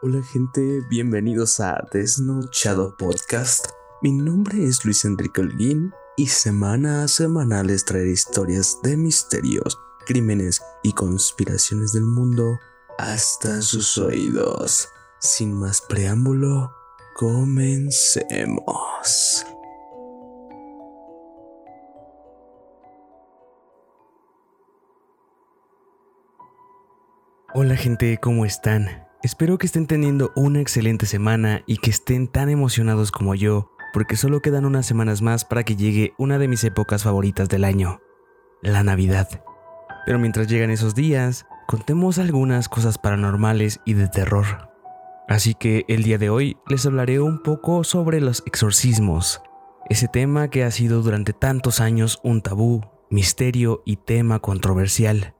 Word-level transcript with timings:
Hola 0.00 0.22
gente, 0.22 0.80
bienvenidos 0.88 1.58
a 1.58 1.84
Desnochado 1.92 2.96
Podcast. 2.96 3.70
Mi 4.00 4.12
nombre 4.12 4.62
es 4.62 4.84
Luis 4.84 5.04
Enrique 5.04 5.40
Holguín 5.40 5.92
y 6.16 6.28
semana 6.28 7.02
a 7.02 7.08
semana 7.08 7.64
les 7.64 7.84
traeré 7.84 8.12
historias 8.12 8.78
de 8.84 8.96
misterios, 8.96 9.76
crímenes 10.06 10.62
y 10.84 10.92
conspiraciones 10.92 11.94
del 11.94 12.04
mundo 12.04 12.60
hasta 12.96 13.60
sus 13.60 13.98
oídos. 13.98 14.88
Sin 15.18 15.52
más 15.52 15.80
preámbulo, 15.80 16.70
comencemos. 17.16 18.54
Hola 27.52 27.74
gente, 27.74 28.16
¿cómo 28.22 28.44
están? 28.44 29.07
Espero 29.20 29.58
que 29.58 29.66
estén 29.66 29.88
teniendo 29.88 30.30
una 30.36 30.60
excelente 30.60 31.04
semana 31.04 31.64
y 31.66 31.78
que 31.78 31.90
estén 31.90 32.28
tan 32.28 32.50
emocionados 32.50 33.10
como 33.10 33.34
yo, 33.34 33.72
porque 33.92 34.14
solo 34.14 34.40
quedan 34.40 34.64
unas 34.64 34.86
semanas 34.86 35.22
más 35.22 35.44
para 35.44 35.64
que 35.64 35.74
llegue 35.74 36.14
una 36.18 36.38
de 36.38 36.46
mis 36.46 36.62
épocas 36.62 37.02
favoritas 37.02 37.48
del 37.48 37.64
año, 37.64 38.00
la 38.62 38.84
Navidad. 38.84 39.42
Pero 40.06 40.20
mientras 40.20 40.46
llegan 40.46 40.70
esos 40.70 40.94
días, 40.94 41.46
contemos 41.66 42.20
algunas 42.20 42.68
cosas 42.68 42.96
paranormales 42.96 43.80
y 43.84 43.94
de 43.94 44.06
terror. 44.06 44.70
Así 45.26 45.54
que 45.54 45.84
el 45.88 46.04
día 46.04 46.18
de 46.18 46.30
hoy 46.30 46.56
les 46.68 46.86
hablaré 46.86 47.18
un 47.18 47.42
poco 47.42 47.82
sobre 47.82 48.20
los 48.20 48.44
exorcismos, 48.46 49.42
ese 49.90 50.06
tema 50.06 50.48
que 50.48 50.62
ha 50.62 50.70
sido 50.70 51.02
durante 51.02 51.32
tantos 51.32 51.80
años 51.80 52.20
un 52.22 52.40
tabú, 52.40 52.82
misterio 53.10 53.82
y 53.84 53.96
tema 53.96 54.38
controversial 54.38 55.34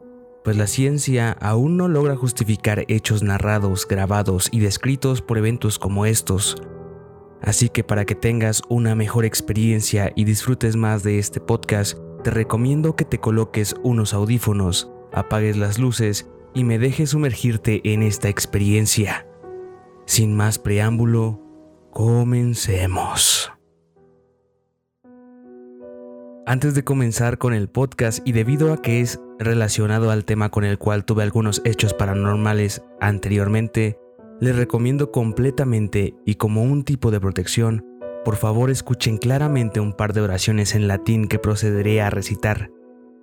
pues 0.48 0.56
la 0.56 0.66
ciencia 0.66 1.32
aún 1.42 1.76
no 1.76 1.88
logra 1.88 2.16
justificar 2.16 2.86
hechos 2.88 3.22
narrados, 3.22 3.86
grabados 3.86 4.48
y 4.50 4.60
descritos 4.60 5.20
por 5.20 5.36
eventos 5.36 5.78
como 5.78 6.06
estos. 6.06 6.56
Así 7.42 7.68
que 7.68 7.84
para 7.84 8.06
que 8.06 8.14
tengas 8.14 8.62
una 8.70 8.94
mejor 8.94 9.26
experiencia 9.26 10.10
y 10.16 10.24
disfrutes 10.24 10.74
más 10.74 11.02
de 11.02 11.18
este 11.18 11.38
podcast, 11.38 11.98
te 12.24 12.30
recomiendo 12.30 12.96
que 12.96 13.04
te 13.04 13.18
coloques 13.18 13.74
unos 13.82 14.14
audífonos, 14.14 14.90
apagues 15.12 15.58
las 15.58 15.78
luces 15.78 16.30
y 16.54 16.64
me 16.64 16.78
dejes 16.78 17.10
sumergirte 17.10 17.82
en 17.84 18.02
esta 18.02 18.30
experiencia. 18.30 19.26
Sin 20.06 20.34
más 20.34 20.58
preámbulo, 20.58 21.42
comencemos. 21.90 23.52
Antes 26.46 26.74
de 26.74 26.84
comenzar 26.84 27.36
con 27.36 27.52
el 27.52 27.68
podcast 27.68 28.26
y 28.26 28.32
debido 28.32 28.72
a 28.72 28.80
que 28.80 29.02
es 29.02 29.20
relacionado 29.38 30.10
al 30.10 30.24
tema 30.24 30.50
con 30.50 30.64
el 30.64 30.78
cual 30.78 31.04
tuve 31.04 31.22
algunos 31.22 31.62
hechos 31.64 31.94
paranormales 31.94 32.82
anteriormente, 33.00 33.98
les 34.40 34.56
recomiendo 34.56 35.10
completamente 35.10 36.14
y 36.24 36.36
como 36.36 36.62
un 36.62 36.84
tipo 36.84 37.10
de 37.10 37.20
protección, 37.20 37.84
por 38.24 38.36
favor 38.36 38.70
escuchen 38.70 39.16
claramente 39.16 39.80
un 39.80 39.92
par 39.92 40.12
de 40.12 40.20
oraciones 40.20 40.74
en 40.74 40.88
latín 40.88 41.28
que 41.28 41.38
procederé 41.38 42.02
a 42.02 42.10
recitar. 42.10 42.70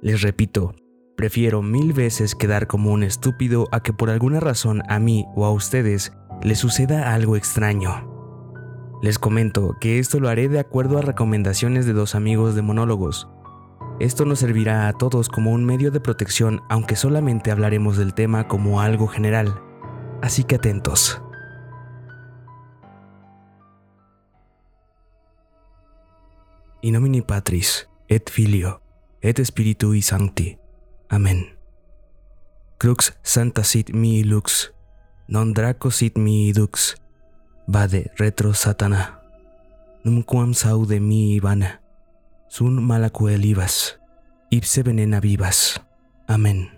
Les 0.02 0.22
repito, 0.22 0.76
prefiero 1.16 1.62
mil 1.62 1.94
veces 1.94 2.36
quedar 2.36 2.68
como 2.68 2.92
un 2.92 3.04
estúpido 3.04 3.68
a 3.72 3.82
que 3.82 3.94
por 3.94 4.10
alguna 4.10 4.40
razón 4.40 4.82
a 4.90 5.00
mí 5.00 5.26
o 5.36 5.46
a 5.46 5.52
ustedes 5.52 6.12
les 6.44 6.60
suceda 6.60 7.14
algo 7.14 7.36
extraño. 7.36 8.12
Les 9.02 9.20
comento 9.20 9.76
que 9.80 10.00
esto 10.00 10.20
lo 10.20 10.30
haré 10.30 10.50
de 10.50 10.60
acuerdo 10.60 10.98
a 10.98 11.02
recomendaciones 11.02 11.86
de 11.86 11.94
dos 11.94 12.16
amigos 12.16 12.56
de 12.56 12.62
monólogos. 12.62 13.30
Esto 14.00 14.26
nos 14.26 14.40
servirá 14.40 14.88
a 14.88 14.94
todos 14.94 15.30
como 15.30 15.52
un 15.52 15.64
medio 15.64 15.90
de 15.90 16.02
protección 16.02 16.62
aunque 16.70 16.96
solamente 16.96 17.52
hablaremos 17.52 17.98
del 17.98 18.14
tema 18.14 18.48
como 18.48 18.82
algo 18.82 19.08
general. 19.08 19.62
Así 20.22 20.44
que 20.44 20.56
atentos. 20.56 21.22
In 26.82 26.94
nomine 26.94 27.24
Patris, 27.24 27.90
et 28.08 28.30
Filio, 28.30 28.81
et 29.22 29.44
Spiritui 29.44 30.02
Sancti. 30.02 30.59
Amen. 31.09 31.58
Crux 32.78 33.18
santa 33.24 33.64
sit 33.64 33.92
mi 33.92 34.24
lux, 34.24 34.74
non 35.28 35.53
draco 35.53 35.90
sit 35.90 36.18
mi 36.18 36.52
dux, 36.52 36.98
Vade 37.68 38.12
retro 38.18 38.53
satana. 38.53 39.22
Numquam 40.03 40.53
saude 40.53 41.00
mi 41.00 41.40
vana. 41.40 41.84
sun 42.56 42.82
malacuelivas, 42.82 44.00
ipse 44.50 44.82
venena 44.82 45.20
vivas. 45.20 45.82
Amen. 46.26 46.70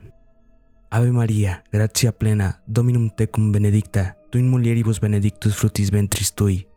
Ave 0.89 1.11
Maria, 1.11 1.63
gratia 1.71 2.11
plena, 2.11 2.63
Dominum 2.65 3.11
tecum 3.11 3.51
benedicta, 3.51 4.17
tu 4.31 4.39
in 4.39 4.49
mulieribus 4.49 4.99
benedictus 4.99 5.53
frutis 5.53 5.91
ventris 5.91 6.33
tui. 6.33 6.67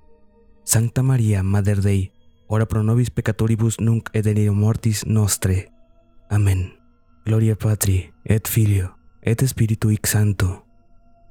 Sancta 0.64 1.02
Maria, 1.02 1.42
Mater 1.42 1.80
Dei, 1.80 2.12
ora 2.46 2.66
pro 2.66 2.82
nobis 2.82 3.10
peccatoribus 3.10 3.80
nunc 3.80 4.10
et 4.12 4.26
in 4.26 4.52
mortis 4.54 5.06
nostre. 5.06 5.72
Amen. 6.28 6.72
Gloria 7.24 7.56
Patri, 7.56 8.12
et 8.24 8.46
Filio, 8.48 8.98
et 9.22 9.40
Spiritui 9.40 9.98
Sancto. 10.04 10.66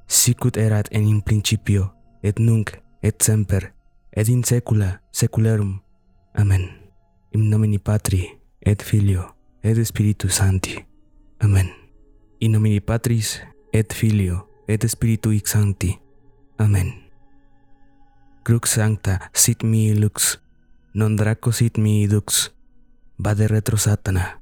Sicut 0.08 0.56
erat 0.56 0.88
en 0.90 1.06
in 1.06 1.22
principio, 1.22 1.94
et 2.22 2.40
nunc, 2.40 2.82
et 3.00 3.22
semper, 3.22 3.74
et 4.10 4.28
in 4.28 4.42
saecula 4.42 5.00
saeculorum. 5.12 5.82
Amen. 6.34 6.79
In 7.32 7.48
nomine 7.48 7.78
Patri, 7.78 8.38
et 8.60 8.82
Filio, 8.82 9.36
et 9.62 9.84
Spiritus 9.84 10.34
Sancti. 10.34 10.84
Amen. 11.38 11.68
In 12.40 12.52
nomine 12.52 12.80
Patris, 12.80 13.40
et 13.72 13.92
Filio, 13.92 14.48
et 14.66 14.82
Spiritui 14.88 15.42
Sancti. 15.44 15.98
Amen. 16.58 17.10
Crux 18.42 18.70
sancta 18.70 19.30
sit 19.32 19.62
mi 19.62 19.94
lux, 19.94 20.40
non 20.94 21.16
draco 21.16 21.52
sit 21.52 21.78
mi 21.78 22.06
dux, 22.08 22.50
vade 23.16 23.46
retro 23.46 23.76
satana, 23.76 24.40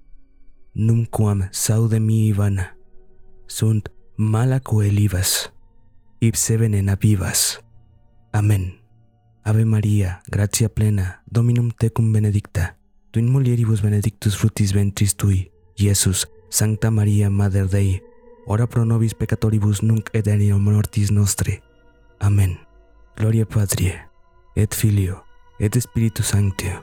numquam 0.73 1.49
saude 1.51 1.99
mi 2.01 2.33
vana, 2.33 2.77
sunt 3.47 3.91
mala 4.17 4.61
coelivas, 4.61 5.53
ipse 6.21 6.57
venena 6.57 6.97
vivas. 6.97 7.61
Amén. 8.33 8.81
Ave 9.45 9.65
María, 9.65 10.23
gracia 10.31 10.69
plena, 10.69 11.23
Dominum 11.27 11.71
tecum 11.71 12.13
benedicta, 12.13 12.78
in 13.19 13.31
mulieribus 13.31 13.83
benedictus 13.83 14.37
frutis 14.37 14.73
ventris 14.73 15.17
tui, 15.17 15.51
Iesus, 15.77 16.27
Sancta 16.49 16.91
Maria 16.91 17.31
Mater 17.31 17.69
Dei, 17.69 18.03
ora 18.47 18.67
pro 18.67 18.85
nobis 18.85 19.15
peccatoribus 19.15 19.83
nunc 19.83 20.11
et 20.13 20.27
in 20.27 20.59
mortis 20.61 21.11
nostre. 21.11 21.63
Amén. 22.21 22.59
Gloria 23.17 23.47
Patri, 23.47 23.93
et 24.57 24.75
Filio, 24.75 25.25
et 25.59 25.75
Spiritus 25.75 26.27
Sanctio, 26.27 26.83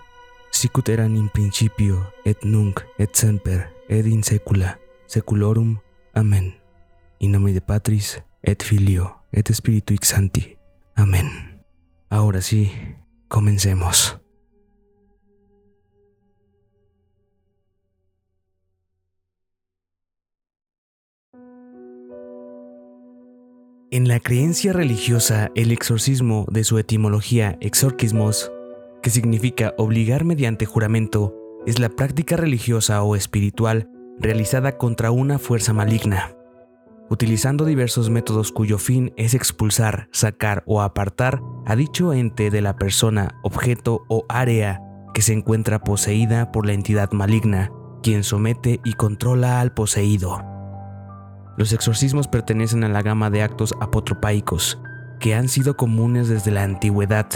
sicut 0.51 0.89
eran 0.89 1.15
in 1.15 1.29
principio, 1.29 2.13
et 2.25 2.43
nunc, 2.43 2.81
et 2.97 3.15
semper, 3.15 3.69
et 3.89 4.05
in 4.05 4.23
saecula, 4.23 4.79
saeculorum. 5.07 5.79
Amén. 6.13 6.53
In 7.19 7.31
nomine 7.31 7.53
de 7.53 7.61
Patris, 7.61 8.21
et 8.43 8.63
Filio, 8.63 9.21
et 9.31 9.47
Spiritui 9.53 9.97
Sancti. 10.01 10.57
Amén. 10.95 11.61
Ahora 12.09 12.41
sí, 12.41 12.71
comencemos. 13.27 14.24
En 23.95 24.09
la 24.09 24.19
creencia 24.19 24.73
religiosa, 24.73 25.51
el 25.55 25.71
exorcismo, 25.71 26.45
de 26.51 26.65
su 26.65 26.77
etimología 26.79 27.57
exorquismos, 27.61 28.51
que 29.01 29.09
significa 29.09 29.73
obligar 29.77 30.25
mediante 30.25 30.65
juramento, 30.65 31.33
es 31.65 31.79
la 31.79 31.87
práctica 31.87 32.35
religiosa 32.35 33.01
o 33.03 33.15
espiritual 33.15 33.89
realizada 34.19 34.77
contra 34.77 35.11
una 35.11 35.39
fuerza 35.39 35.71
maligna 35.71 36.35
utilizando 37.09 37.63
diversos 37.63 38.09
métodos 38.09 38.51
cuyo 38.51 38.79
fin 38.79 39.13
es 39.15 39.33
expulsar, 39.33 40.09
sacar 40.11 40.63
o 40.65 40.81
apartar 40.81 41.41
a 41.65 41.77
dicho 41.77 42.11
ente 42.11 42.49
de 42.49 42.61
la 42.61 42.75
persona, 42.75 43.39
objeto 43.43 44.03
o 44.09 44.25
área 44.27 44.81
que 45.13 45.21
se 45.21 45.31
encuentra 45.31 45.79
poseída 45.79 46.51
por 46.51 46.65
la 46.65 46.73
entidad 46.73 47.13
maligna, 47.13 47.71
quien 48.03 48.25
somete 48.25 48.81
y 48.83 48.93
controla 48.93 49.61
al 49.61 49.73
poseído. 49.73 50.54
Los 51.57 51.71
exorcismos 51.71 52.27
pertenecen 52.27 52.83
a 52.83 52.89
la 52.89 53.01
gama 53.01 53.29
de 53.29 53.41
actos 53.41 53.73
apotropaicos, 53.79 54.79
que 55.19 55.35
han 55.35 55.47
sido 55.47 55.77
comunes 55.77 56.27
desde 56.27 56.51
la 56.51 56.63
antigüedad. 56.63 57.27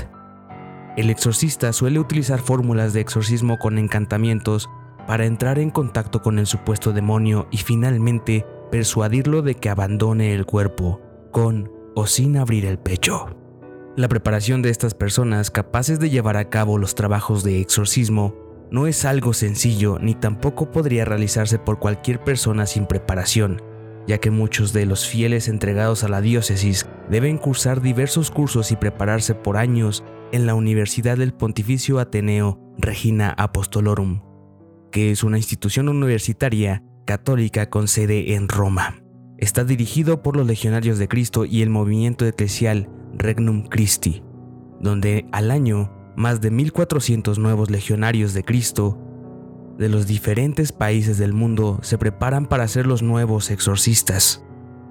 El 0.97 1.09
exorcista 1.09 1.71
suele 1.71 1.99
utilizar 1.99 2.39
fórmulas 2.39 2.93
de 2.93 2.99
exorcismo 2.99 3.57
con 3.57 3.77
encantamientos 3.77 4.69
para 5.07 5.25
entrar 5.25 5.57
en 5.57 5.69
contacto 5.69 6.21
con 6.21 6.37
el 6.37 6.45
supuesto 6.45 6.91
demonio 6.91 7.47
y 7.51 7.57
finalmente 7.57 8.45
persuadirlo 8.69 9.41
de 9.41 9.55
que 9.55 9.69
abandone 9.69 10.33
el 10.33 10.45
cuerpo, 10.45 11.01
con 11.31 11.71
o 11.95 12.05
sin 12.05 12.37
abrir 12.37 12.65
el 12.65 12.77
pecho. 12.77 13.35
La 13.95 14.07
preparación 14.07 14.61
de 14.61 14.69
estas 14.69 14.93
personas 14.93 15.51
capaces 15.51 15.99
de 15.99 16.09
llevar 16.09 16.37
a 16.37 16.49
cabo 16.49 16.77
los 16.77 16.95
trabajos 16.95 17.43
de 17.43 17.59
exorcismo 17.59 18.35
no 18.71 18.85
es 18.85 19.03
algo 19.03 19.33
sencillo 19.33 19.97
ni 19.99 20.13
tampoco 20.13 20.71
podría 20.71 21.05
realizarse 21.05 21.57
por 21.57 21.79
cualquier 21.79 22.23
persona 22.23 22.65
sin 22.65 22.85
preparación, 22.85 23.61
ya 24.09 24.17
que 24.17 24.31
muchos 24.31 24.73
de 24.73 24.87
los 24.87 25.07
fieles 25.07 25.47
entregados 25.47 26.03
a 26.03 26.09
la 26.09 26.19
diócesis 26.19 26.87
deben 27.11 27.37
cursar 27.37 27.79
diversos 27.79 28.31
cursos 28.31 28.71
y 28.71 28.75
prepararse 28.75 29.35
por 29.35 29.55
años 29.55 30.03
en 30.31 30.47
la 30.47 30.55
Universidad 30.55 31.15
del 31.15 31.31
Pontificio 31.31 31.99
Ateneo 31.99 32.59
Regina 32.79 33.35
Apostolorum, 33.37 34.23
que 34.91 35.11
es 35.11 35.23
una 35.23 35.37
institución 35.37 35.89
universitaria 35.89 36.83
católica 37.05 37.69
con 37.69 37.87
sede 37.87 38.33
en 38.33 38.49
Roma. 38.49 38.99
Está 39.37 39.63
dirigido 39.63 40.23
por 40.23 40.35
los 40.35 40.47
legionarios 40.47 40.97
de 40.97 41.07
Cristo 41.07 41.45
y 41.45 41.61
el 41.61 41.69
movimiento 41.69 42.25
eclesial 42.25 42.89
Regnum 43.13 43.67
Christi, 43.67 44.23
donde 44.81 45.27
al 45.31 45.51
año 45.51 45.93
más 46.17 46.41
de 46.41 46.51
1.400 46.51 47.37
nuevos 47.37 47.69
legionarios 47.69 48.33
de 48.33 48.43
Cristo 48.43 48.97
de 49.79 49.87
los 49.87 50.05
diferentes 50.05 50.73
países 50.73 51.17
del 51.17 51.33
mundo 51.33 51.79
se 51.81 51.97
preparan 51.97 52.45
para 52.45 52.67
ser 52.67 52.85
los 52.85 53.01
nuevos 53.01 53.49
exorcistas. 53.49 54.43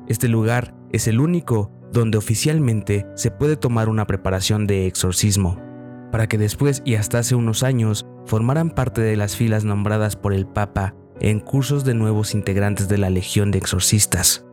Este 0.09 0.29
lugar 0.29 0.75
es 0.91 1.07
el 1.07 1.21
único 1.21 1.71
donde 1.93 2.17
oficialmente 2.17 3.07
se 3.15 3.31
puede 3.31 3.57
tomar 3.57 3.91
una 3.91 4.07
preparación 4.07 4.67
de 4.67 4.87
exorcismo, 4.87 5.61
para 6.11 6.27
que 6.27 6.39
después 6.39 6.81
y 6.87 6.95
hasta 6.95 7.19
hace 7.19 7.35
unos 7.35 7.63
años 7.63 8.07
formaran 8.25 8.71
parte 8.71 9.03
de 9.03 9.17
las 9.17 9.37
filas 9.37 9.65
nombradas 9.65 10.17
por 10.17 10.33
el 10.33 10.47
Papa 10.47 10.95
en 11.21 11.41
cursos 11.41 11.85
de 11.85 11.93
nuevos 11.93 12.35
integrantes 12.35 12.89
de 12.89 12.97
la 12.97 13.11
Legión 13.11 13.51
de 13.51 13.59
Exorcistas, 13.59 14.47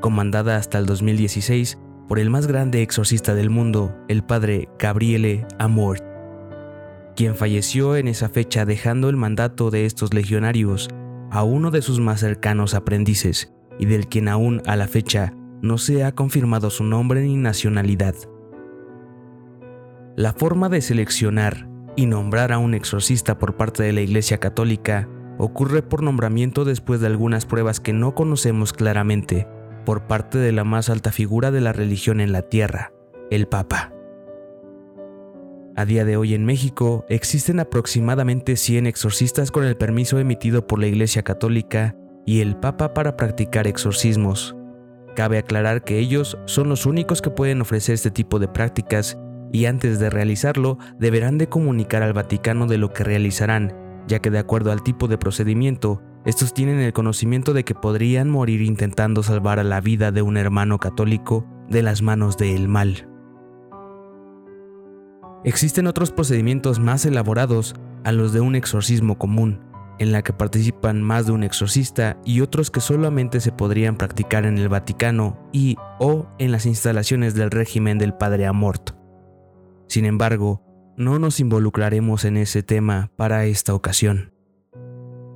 comandada 0.00 0.56
hasta 0.56 0.78
el 0.78 0.86
2016 0.86 1.78
por 2.08 2.18
el 2.18 2.30
más 2.30 2.46
grande 2.46 2.80
exorcista 2.80 3.34
del 3.34 3.50
mundo, 3.50 3.94
el 4.08 4.22
padre 4.22 4.68
Gabriele 4.78 5.46
Amort 5.58 6.15
quien 7.16 7.34
falleció 7.34 7.96
en 7.96 8.06
esa 8.06 8.28
fecha 8.28 8.64
dejando 8.64 9.08
el 9.08 9.16
mandato 9.16 9.70
de 9.70 9.86
estos 9.86 10.14
legionarios 10.14 10.88
a 11.30 11.42
uno 11.42 11.70
de 11.70 11.82
sus 11.82 11.98
más 11.98 12.20
cercanos 12.20 12.74
aprendices 12.74 13.52
y 13.78 13.86
del 13.86 14.06
quien 14.06 14.28
aún 14.28 14.62
a 14.66 14.76
la 14.76 14.86
fecha 14.86 15.32
no 15.62 15.78
se 15.78 16.04
ha 16.04 16.14
confirmado 16.14 16.70
su 16.70 16.84
nombre 16.84 17.22
ni 17.22 17.36
nacionalidad. 17.36 18.14
La 20.14 20.34
forma 20.34 20.68
de 20.68 20.80
seleccionar 20.82 21.68
y 21.96 22.06
nombrar 22.06 22.52
a 22.52 22.58
un 22.58 22.74
exorcista 22.74 23.38
por 23.38 23.56
parte 23.56 23.82
de 23.82 23.92
la 23.92 24.02
Iglesia 24.02 24.38
Católica 24.38 25.08
ocurre 25.38 25.82
por 25.82 26.02
nombramiento 26.02 26.64
después 26.64 27.00
de 27.00 27.06
algunas 27.06 27.46
pruebas 27.46 27.80
que 27.80 27.92
no 27.92 28.14
conocemos 28.14 28.72
claramente 28.72 29.48
por 29.84 30.06
parte 30.06 30.38
de 30.38 30.52
la 30.52 30.64
más 30.64 30.90
alta 30.90 31.12
figura 31.12 31.50
de 31.50 31.60
la 31.60 31.72
religión 31.72 32.20
en 32.20 32.32
la 32.32 32.42
tierra, 32.42 32.92
el 33.30 33.46
Papa. 33.46 33.95
A 35.78 35.84
día 35.84 36.06
de 36.06 36.16
hoy 36.16 36.32
en 36.32 36.46
México 36.46 37.04
existen 37.10 37.60
aproximadamente 37.60 38.56
100 38.56 38.86
exorcistas 38.86 39.50
con 39.50 39.62
el 39.62 39.76
permiso 39.76 40.18
emitido 40.18 40.66
por 40.66 40.78
la 40.78 40.86
Iglesia 40.86 41.22
Católica 41.22 41.94
y 42.24 42.40
el 42.40 42.56
Papa 42.56 42.94
para 42.94 43.18
practicar 43.18 43.66
exorcismos. 43.66 44.56
Cabe 45.14 45.36
aclarar 45.36 45.84
que 45.84 45.98
ellos 45.98 46.38
son 46.46 46.70
los 46.70 46.86
únicos 46.86 47.20
que 47.20 47.28
pueden 47.28 47.60
ofrecer 47.60 47.94
este 47.94 48.10
tipo 48.10 48.38
de 48.38 48.48
prácticas 48.48 49.18
y 49.52 49.66
antes 49.66 49.98
de 49.98 50.08
realizarlo 50.08 50.78
deberán 50.98 51.36
de 51.36 51.50
comunicar 51.50 52.02
al 52.02 52.14
Vaticano 52.14 52.66
de 52.66 52.78
lo 52.78 52.94
que 52.94 53.04
realizarán, 53.04 53.74
ya 54.08 54.20
que 54.20 54.30
de 54.30 54.38
acuerdo 54.38 54.72
al 54.72 54.82
tipo 54.82 55.08
de 55.08 55.18
procedimiento, 55.18 56.02
estos 56.24 56.54
tienen 56.54 56.80
el 56.80 56.94
conocimiento 56.94 57.52
de 57.52 57.64
que 57.64 57.74
podrían 57.74 58.30
morir 58.30 58.62
intentando 58.62 59.22
salvar 59.22 59.58
a 59.58 59.64
la 59.64 59.82
vida 59.82 60.10
de 60.10 60.22
un 60.22 60.38
hermano 60.38 60.78
católico 60.78 61.46
de 61.68 61.82
las 61.82 62.00
manos 62.00 62.38
del 62.38 62.66
mal. 62.66 63.10
Existen 65.46 65.86
otros 65.86 66.10
procedimientos 66.10 66.80
más 66.80 67.06
elaborados 67.06 67.76
a 68.02 68.10
los 68.10 68.32
de 68.32 68.40
un 68.40 68.56
exorcismo 68.56 69.16
común, 69.16 69.60
en 70.00 70.10
la 70.10 70.22
que 70.22 70.32
participan 70.32 71.00
más 71.00 71.26
de 71.26 71.30
un 71.30 71.44
exorcista 71.44 72.18
y 72.24 72.40
otros 72.40 72.72
que 72.72 72.80
solamente 72.80 73.40
se 73.40 73.52
podrían 73.52 73.96
practicar 73.96 74.44
en 74.44 74.58
el 74.58 74.68
Vaticano 74.68 75.38
y 75.52 75.76
o 76.00 76.26
en 76.40 76.50
las 76.50 76.66
instalaciones 76.66 77.34
del 77.34 77.52
régimen 77.52 77.96
del 77.96 78.12
Padre 78.12 78.44
Amort. 78.46 78.90
Sin 79.86 80.04
embargo, 80.04 80.64
no 80.96 81.20
nos 81.20 81.38
involucraremos 81.38 82.24
en 82.24 82.38
ese 82.38 82.64
tema 82.64 83.12
para 83.14 83.44
esta 83.44 83.72
ocasión. 83.72 84.32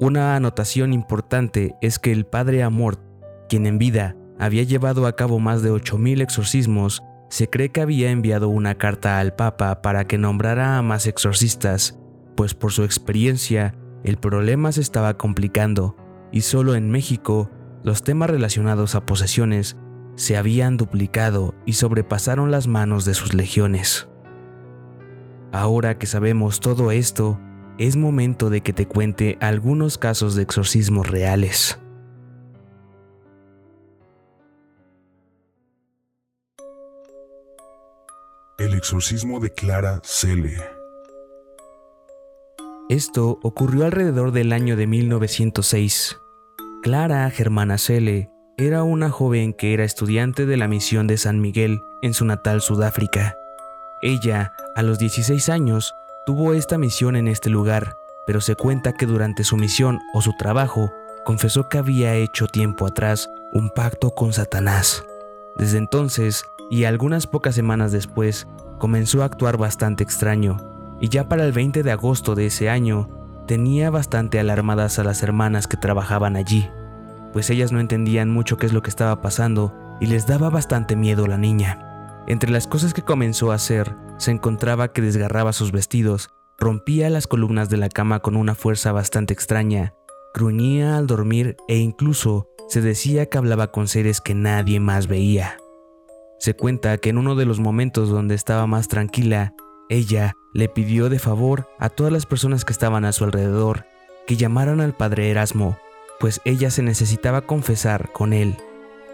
Una 0.00 0.34
anotación 0.34 0.92
importante 0.92 1.76
es 1.80 2.00
que 2.00 2.10
el 2.10 2.26
Padre 2.26 2.64
Amort, 2.64 3.00
quien 3.48 3.64
en 3.64 3.78
vida 3.78 4.16
había 4.40 4.64
llevado 4.64 5.06
a 5.06 5.14
cabo 5.14 5.38
más 5.38 5.62
de 5.62 5.70
8.000 5.70 6.20
exorcismos, 6.20 7.00
se 7.30 7.48
cree 7.48 7.70
que 7.70 7.80
había 7.80 8.10
enviado 8.10 8.48
una 8.48 8.74
carta 8.74 9.20
al 9.20 9.34
Papa 9.34 9.82
para 9.82 10.06
que 10.06 10.18
nombrara 10.18 10.76
a 10.76 10.82
más 10.82 11.06
exorcistas, 11.06 11.98
pues 12.36 12.54
por 12.54 12.72
su 12.72 12.82
experiencia 12.82 13.76
el 14.02 14.16
problema 14.16 14.72
se 14.72 14.80
estaba 14.80 15.16
complicando 15.16 15.96
y 16.32 16.40
solo 16.40 16.74
en 16.74 16.90
México 16.90 17.48
los 17.84 18.02
temas 18.02 18.30
relacionados 18.30 18.96
a 18.96 19.06
posesiones 19.06 19.76
se 20.16 20.36
habían 20.36 20.76
duplicado 20.76 21.54
y 21.64 21.74
sobrepasaron 21.74 22.50
las 22.50 22.66
manos 22.66 23.04
de 23.04 23.14
sus 23.14 23.32
legiones. 23.32 24.08
Ahora 25.52 25.98
que 25.98 26.06
sabemos 26.06 26.58
todo 26.58 26.90
esto, 26.90 27.40
es 27.78 27.96
momento 27.96 28.50
de 28.50 28.60
que 28.60 28.72
te 28.72 28.86
cuente 28.86 29.38
algunos 29.40 29.98
casos 29.98 30.34
de 30.34 30.42
exorcismos 30.42 31.08
reales. 31.08 31.78
El 38.60 38.74
exorcismo 38.74 39.40
de 39.40 39.54
Clara 39.54 40.02
Cele. 40.04 40.54
Esto 42.90 43.38
ocurrió 43.42 43.86
alrededor 43.86 44.32
del 44.32 44.52
año 44.52 44.76
de 44.76 44.86
1906. 44.86 46.18
Clara 46.82 47.30
Germana 47.30 47.78
Cele 47.78 48.28
era 48.58 48.82
una 48.82 49.08
joven 49.08 49.54
que 49.54 49.72
era 49.72 49.84
estudiante 49.84 50.44
de 50.44 50.58
la 50.58 50.68
misión 50.68 51.06
de 51.06 51.16
San 51.16 51.40
Miguel 51.40 51.80
en 52.02 52.12
su 52.12 52.26
natal 52.26 52.60
Sudáfrica. 52.60 53.34
Ella, 54.02 54.52
a 54.76 54.82
los 54.82 54.98
16 54.98 55.48
años, 55.48 55.94
tuvo 56.26 56.52
esta 56.52 56.76
misión 56.76 57.16
en 57.16 57.28
este 57.28 57.48
lugar, 57.48 57.94
pero 58.26 58.42
se 58.42 58.56
cuenta 58.56 58.92
que 58.92 59.06
durante 59.06 59.42
su 59.42 59.56
misión 59.56 60.00
o 60.12 60.20
su 60.20 60.36
trabajo 60.36 60.92
confesó 61.24 61.70
que 61.70 61.78
había 61.78 62.14
hecho 62.14 62.46
tiempo 62.46 62.86
atrás 62.86 63.30
un 63.54 63.70
pacto 63.70 64.14
con 64.14 64.34
Satanás. 64.34 65.02
Desde 65.56 65.78
entonces, 65.78 66.44
y 66.70 66.84
algunas 66.84 67.26
pocas 67.26 67.54
semanas 67.54 67.92
después 67.92 68.46
comenzó 68.78 69.22
a 69.22 69.26
actuar 69.26 69.56
bastante 69.56 70.04
extraño, 70.04 70.56
y 71.00 71.08
ya 71.08 71.28
para 71.28 71.44
el 71.44 71.52
20 71.52 71.82
de 71.82 71.90
agosto 71.90 72.34
de 72.34 72.46
ese 72.46 72.70
año 72.70 73.08
tenía 73.46 73.90
bastante 73.90 74.38
alarmadas 74.38 74.98
a 74.98 75.04
las 75.04 75.22
hermanas 75.22 75.66
que 75.66 75.76
trabajaban 75.76 76.36
allí, 76.36 76.70
pues 77.32 77.50
ellas 77.50 77.72
no 77.72 77.80
entendían 77.80 78.30
mucho 78.30 78.56
qué 78.56 78.66
es 78.66 78.72
lo 78.72 78.82
que 78.82 78.90
estaba 78.90 79.20
pasando 79.20 79.74
y 80.00 80.06
les 80.06 80.26
daba 80.26 80.50
bastante 80.50 80.96
miedo 80.96 81.26
la 81.26 81.38
niña. 81.38 82.22
Entre 82.26 82.50
las 82.50 82.66
cosas 82.66 82.94
que 82.94 83.02
comenzó 83.02 83.50
a 83.50 83.56
hacer, 83.56 83.96
se 84.18 84.30
encontraba 84.30 84.92
que 84.92 85.02
desgarraba 85.02 85.52
sus 85.52 85.72
vestidos, 85.72 86.30
rompía 86.58 87.10
las 87.10 87.26
columnas 87.26 87.70
de 87.70 87.78
la 87.78 87.88
cama 87.88 88.20
con 88.20 88.36
una 88.36 88.54
fuerza 88.54 88.92
bastante 88.92 89.34
extraña, 89.34 89.94
gruñía 90.34 90.96
al 90.96 91.06
dormir 91.06 91.56
e 91.68 91.78
incluso 91.78 92.46
se 92.68 92.80
decía 92.80 93.26
que 93.26 93.38
hablaba 93.38 93.72
con 93.72 93.88
seres 93.88 94.20
que 94.20 94.34
nadie 94.34 94.78
más 94.78 95.08
veía. 95.08 95.56
Se 96.40 96.54
cuenta 96.54 96.96
que 96.96 97.10
en 97.10 97.18
uno 97.18 97.34
de 97.34 97.44
los 97.44 97.60
momentos 97.60 98.08
donde 98.08 98.34
estaba 98.34 98.66
más 98.66 98.88
tranquila, 98.88 99.52
ella 99.90 100.38
le 100.54 100.70
pidió 100.70 101.10
de 101.10 101.18
favor 101.18 101.68
a 101.78 101.90
todas 101.90 102.10
las 102.10 102.24
personas 102.24 102.64
que 102.64 102.72
estaban 102.72 103.04
a 103.04 103.12
su 103.12 103.24
alrededor 103.24 103.84
que 104.26 104.36
llamaran 104.36 104.80
al 104.80 104.94
padre 104.94 105.30
Erasmo, 105.30 105.76
pues 106.18 106.40
ella 106.46 106.70
se 106.70 106.82
necesitaba 106.82 107.42
confesar 107.42 108.10
con 108.12 108.32
él 108.32 108.56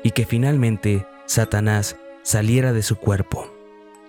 y 0.05 0.13
que 0.13 0.25
finalmente 0.25 1.05
Satanás 1.27 1.97
saliera 2.23 2.73
de 2.73 2.83
su 2.83 2.95
cuerpo. 2.95 3.53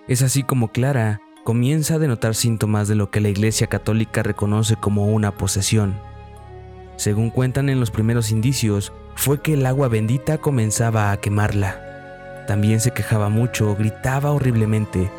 Es 0.06 0.22
así 0.22 0.44
como 0.44 0.68
Clara 0.70 1.20
comienza 1.42 1.94
a 1.94 1.98
denotar 1.98 2.36
síntomas 2.36 2.86
de 2.86 2.94
lo 2.94 3.10
que 3.10 3.20
la 3.20 3.30
Iglesia 3.30 3.66
Católica 3.66 4.22
reconoce 4.22 4.76
como 4.76 5.08
una 5.08 5.32
posesión. 5.32 5.98
Según 6.94 7.30
cuentan 7.30 7.68
en 7.68 7.80
los 7.80 7.90
primeros 7.90 8.30
indicios, 8.30 8.92
fue 9.16 9.42
que 9.42 9.54
el 9.54 9.66
agua 9.66 9.88
bendita 9.88 10.38
comenzaba 10.38 11.10
a 11.10 11.16
quemarla. 11.16 11.87
También 12.48 12.80
se 12.80 12.92
quejaba 12.92 13.28
mucho, 13.28 13.76
gritaba 13.76 14.32
horriblemente, 14.32 15.10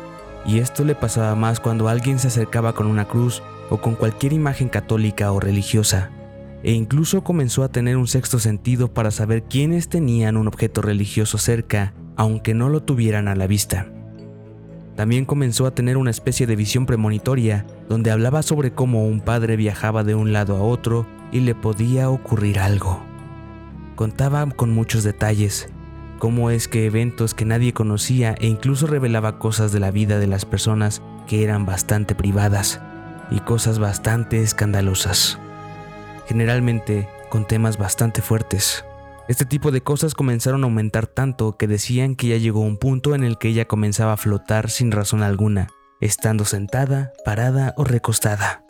y 0.44 0.58
esto 0.58 0.82
le 0.84 0.96
pasaba 0.96 1.36
más 1.36 1.60
cuando 1.60 1.88
alguien 1.88 2.18
se 2.18 2.26
acercaba 2.26 2.72
con 2.72 2.88
una 2.88 3.04
cruz 3.04 3.40
o 3.70 3.80
con 3.80 3.94
cualquier 3.94 4.32
imagen 4.32 4.68
católica 4.68 5.30
o 5.30 5.38
religiosa, 5.38 6.10
e 6.64 6.72
incluso 6.72 7.22
comenzó 7.22 7.62
a 7.62 7.68
tener 7.68 7.96
un 7.96 8.08
sexto 8.08 8.40
sentido 8.40 8.92
para 8.92 9.12
saber 9.12 9.44
quiénes 9.44 9.88
tenían 9.88 10.36
un 10.36 10.48
objeto 10.48 10.82
religioso 10.82 11.38
cerca, 11.38 11.94
aunque 12.16 12.52
no 12.52 12.68
lo 12.68 12.82
tuvieran 12.82 13.28
a 13.28 13.36
la 13.36 13.46
vista. 13.46 13.86
También 14.96 15.24
comenzó 15.24 15.66
a 15.66 15.70
tener 15.70 15.98
una 15.98 16.10
especie 16.10 16.48
de 16.48 16.56
visión 16.56 16.84
premonitoria, 16.84 17.64
donde 17.88 18.10
hablaba 18.10 18.42
sobre 18.42 18.72
cómo 18.72 19.06
un 19.06 19.20
padre 19.20 19.54
viajaba 19.54 20.02
de 20.02 20.16
un 20.16 20.32
lado 20.32 20.56
a 20.56 20.62
otro 20.62 21.06
y 21.30 21.38
le 21.38 21.54
podía 21.54 22.10
ocurrir 22.10 22.58
algo. 22.58 23.00
Contaba 23.94 24.44
con 24.50 24.74
muchos 24.74 25.04
detalles, 25.04 25.68
cómo 26.20 26.50
es 26.50 26.68
que 26.68 26.86
eventos 26.86 27.34
que 27.34 27.44
nadie 27.44 27.72
conocía 27.72 28.36
e 28.38 28.46
incluso 28.46 28.86
revelaba 28.86 29.40
cosas 29.40 29.72
de 29.72 29.80
la 29.80 29.90
vida 29.90 30.20
de 30.20 30.28
las 30.28 30.44
personas 30.44 31.02
que 31.26 31.42
eran 31.42 31.66
bastante 31.66 32.14
privadas 32.14 32.80
y 33.32 33.40
cosas 33.40 33.80
bastante 33.80 34.40
escandalosas, 34.42 35.40
generalmente 36.28 37.08
con 37.30 37.46
temas 37.48 37.78
bastante 37.78 38.22
fuertes. 38.22 38.84
Este 39.28 39.44
tipo 39.44 39.70
de 39.70 39.80
cosas 39.80 40.14
comenzaron 40.14 40.62
a 40.62 40.66
aumentar 40.66 41.06
tanto 41.06 41.56
que 41.56 41.66
decían 41.66 42.14
que 42.14 42.28
ya 42.28 42.36
llegó 42.36 42.60
un 42.60 42.76
punto 42.76 43.14
en 43.14 43.24
el 43.24 43.38
que 43.38 43.48
ella 43.48 43.64
comenzaba 43.64 44.12
a 44.12 44.16
flotar 44.16 44.70
sin 44.70 44.92
razón 44.92 45.22
alguna, 45.22 45.68
estando 46.00 46.44
sentada, 46.44 47.12
parada 47.24 47.74
o 47.76 47.84
recostada. 47.84 48.64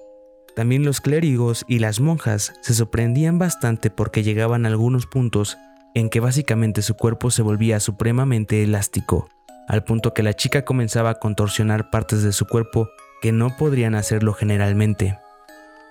También 0.55 0.85
los 0.85 1.01
clérigos 1.01 1.65
y 1.67 1.79
las 1.79 2.01
monjas 2.01 2.53
se 2.63 2.75
sorprendían 2.75 3.39
bastante 3.39 3.91
porque 3.91 4.23
llegaban 4.23 4.67
a 4.67 4.69
algunos 4.69 5.07
puntos 5.07 5.57
en 5.95 6.09
que 6.09 6.21
básicamente 6.21 6.83
su 6.83 6.95
cuerpo 6.95 7.31
se 7.31 7.43
volvía 7.43 7.81
supremamente 7.81 8.63
elástico, 8.63 9.29
al 9.69 9.85
punto 9.85 10.15
que 10.15 10.23
la 10.23 10.35
chica 10.35 10.65
comenzaba 10.65 11.11
a 11.11 11.19
contorsionar 11.19 11.91
partes 11.91 12.23
de 12.23 12.33
su 12.33 12.47
cuerpo 12.47 12.89
que 13.21 13.33
no 13.33 13.57
podrían 13.57 13.95
hacerlo 13.95 14.33
generalmente. 14.33 15.19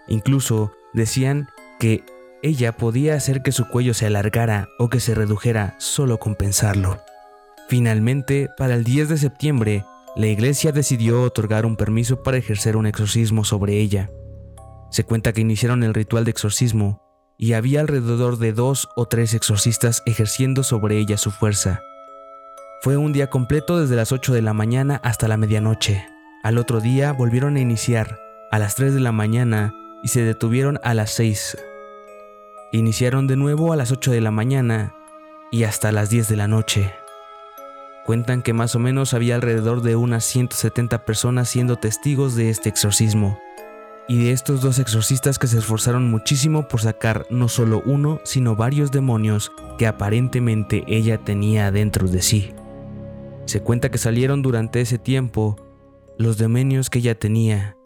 Incluso 0.07 0.71
decían 0.93 1.49
que 1.79 2.03
ella 2.41 2.77
podía 2.77 3.15
hacer 3.15 3.41
que 3.41 3.51
su 3.51 3.67
cuello 3.67 3.93
se 3.93 4.05
alargara 4.05 4.69
o 4.79 4.89
que 4.89 4.99
se 4.99 5.13
redujera 5.13 5.75
solo 5.77 6.19
con 6.19 6.35
pensarlo. 6.35 7.01
Finalmente, 7.67 8.49
para 8.57 8.73
el 8.73 8.83
10 8.83 9.09
de 9.09 9.17
septiembre, 9.17 9.85
la 10.15 10.27
iglesia 10.27 10.71
decidió 10.71 11.21
otorgar 11.21 11.65
un 11.65 11.75
permiso 11.75 12.23
para 12.23 12.37
ejercer 12.37 12.75
un 12.75 12.87
exorcismo 12.87 13.43
sobre 13.43 13.77
ella. 13.77 14.09
Se 14.89 15.03
cuenta 15.03 15.33
que 15.33 15.41
iniciaron 15.41 15.83
el 15.83 15.93
ritual 15.93 16.25
de 16.25 16.31
exorcismo 16.31 17.08
y 17.41 17.53
había 17.53 17.79
alrededor 17.79 18.37
de 18.37 18.51
dos 18.51 18.89
o 18.95 19.05
tres 19.05 19.33
exorcistas 19.33 20.03
ejerciendo 20.05 20.61
sobre 20.61 20.97
ella 20.97 21.17
su 21.17 21.31
fuerza. 21.31 21.81
Fue 22.81 22.97
un 22.97 23.13
día 23.13 23.29
completo 23.29 23.79
desde 23.79 23.95
las 23.95 24.11
8 24.11 24.33
de 24.33 24.41
la 24.41 24.53
mañana 24.53 24.99
hasta 25.03 25.29
la 25.29 25.37
medianoche. 25.37 26.05
Al 26.43 26.57
otro 26.57 26.81
día 26.81 27.13
volvieron 27.13 27.55
a 27.55 27.61
iniciar 27.61 28.19
a 28.51 28.59
las 28.59 28.75
3 28.75 28.93
de 28.93 28.99
la 28.99 29.13
mañana 29.13 29.73
y 30.03 30.09
se 30.09 30.21
detuvieron 30.21 30.81
a 30.83 30.93
las 30.93 31.11
6. 31.11 31.57
Iniciaron 32.73 33.25
de 33.25 33.37
nuevo 33.37 33.71
a 33.71 33.77
las 33.77 33.93
8 33.93 34.11
de 34.11 34.21
la 34.21 34.31
mañana 34.31 34.93
y 35.49 35.63
hasta 35.63 35.93
las 35.93 36.09
10 36.09 36.27
de 36.27 36.35
la 36.35 36.49
noche. 36.49 36.93
Cuentan 38.05 38.41
que 38.41 38.51
más 38.51 38.75
o 38.75 38.79
menos 38.79 39.13
había 39.13 39.35
alrededor 39.35 39.81
de 39.81 39.95
unas 39.95 40.25
170 40.25 41.05
personas 41.05 41.47
siendo 41.47 41.77
testigos 41.77 42.35
de 42.35 42.49
este 42.49 42.67
exorcismo 42.67 43.39
y 44.09 44.17
de 44.17 44.31
estos 44.31 44.61
dos 44.61 44.79
exorcistas 44.79 45.37
que 45.37 45.45
se 45.45 45.59
esforzaron 45.59 46.09
muchísimo 46.09 46.67
por 46.67 46.81
sacar 46.81 47.27
no 47.29 47.47
solo 47.47 47.83
uno, 47.85 48.19
sino 48.23 48.55
varios 48.55 48.91
demonios 48.91 49.51
que 49.77 49.85
aparentemente 49.85 50.83
ella 50.87 51.19
tenía 51.19 51.69
dentro 51.69 52.07
de 52.07 52.23
sí. 52.23 52.51
Se 53.45 53.61
cuenta 53.61 53.91
que 53.91 53.99
salieron 53.99 54.41
durante 54.41 54.81
ese 54.81 54.97
tiempo 54.97 55.57
los 56.17 56.39
demonios 56.39 56.89
que 56.89 56.99
ella 56.99 57.19
tenía. 57.19 57.77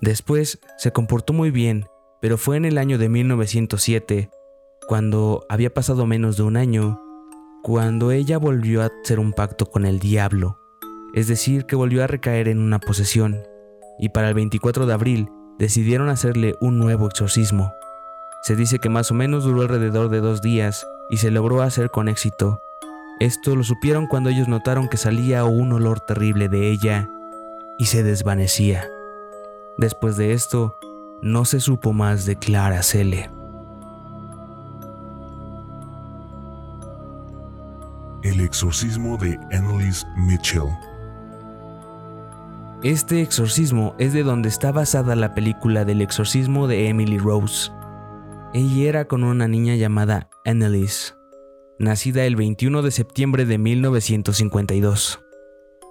Después 0.00 0.58
se 0.78 0.92
comportó 0.92 1.32
muy 1.32 1.52
bien, 1.52 1.86
pero 2.20 2.36
fue 2.36 2.56
en 2.56 2.64
el 2.64 2.76
año 2.76 2.98
de 2.98 3.08
1907, 3.08 4.30
cuando 4.88 5.46
había 5.48 5.72
pasado 5.72 6.06
menos 6.06 6.36
de 6.36 6.42
un 6.42 6.56
año, 6.56 7.00
cuando 7.62 8.10
ella 8.10 8.36
volvió 8.36 8.82
a 8.82 8.90
hacer 9.02 9.20
un 9.20 9.32
pacto 9.32 9.66
con 9.66 9.86
el 9.86 10.00
diablo, 10.00 10.58
es 11.14 11.28
decir, 11.28 11.66
que 11.66 11.76
volvió 11.76 12.02
a 12.02 12.08
recaer 12.08 12.48
en 12.48 12.58
una 12.58 12.80
posesión 12.80 13.53
y 13.98 14.10
para 14.10 14.28
el 14.28 14.34
24 14.34 14.86
de 14.86 14.92
abril 14.92 15.28
decidieron 15.58 16.08
hacerle 16.08 16.54
un 16.60 16.78
nuevo 16.78 17.06
exorcismo. 17.06 17.72
Se 18.42 18.56
dice 18.56 18.78
que 18.78 18.88
más 18.88 19.10
o 19.10 19.14
menos 19.14 19.44
duró 19.44 19.62
alrededor 19.62 20.08
de 20.08 20.20
dos 20.20 20.42
días 20.42 20.86
y 21.10 21.18
se 21.18 21.30
logró 21.30 21.62
hacer 21.62 21.90
con 21.90 22.08
éxito. 22.08 22.60
Esto 23.20 23.54
lo 23.56 23.62
supieron 23.62 24.06
cuando 24.06 24.30
ellos 24.30 24.48
notaron 24.48 24.88
que 24.88 24.96
salía 24.96 25.44
un 25.44 25.72
olor 25.72 26.00
terrible 26.00 26.48
de 26.48 26.70
ella 26.70 27.08
y 27.78 27.86
se 27.86 28.02
desvanecía. 28.02 28.88
Después 29.78 30.16
de 30.16 30.32
esto, 30.32 30.78
no 31.22 31.44
se 31.44 31.60
supo 31.60 31.92
más 31.92 32.26
de 32.26 32.36
Clara 32.36 32.82
Cele. 32.82 33.30
El 38.22 38.40
exorcismo 38.40 39.16
de 39.16 39.38
Annalise 39.52 40.06
Mitchell. 40.16 40.68
Este 42.84 43.22
exorcismo 43.22 43.94
es 43.98 44.12
de 44.12 44.24
donde 44.24 44.50
está 44.50 44.70
basada 44.70 45.16
la 45.16 45.32
película 45.32 45.86
del 45.86 46.02
exorcismo 46.02 46.68
de 46.68 46.88
Emily 46.88 47.16
Rose. 47.16 47.70
Ella 48.52 48.90
era 48.90 49.04
con 49.06 49.24
una 49.24 49.48
niña 49.48 49.74
llamada 49.74 50.28
Annalise, 50.44 51.14
nacida 51.78 52.26
el 52.26 52.36
21 52.36 52.82
de 52.82 52.90
septiembre 52.90 53.46
de 53.46 53.56
1952. 53.56 55.18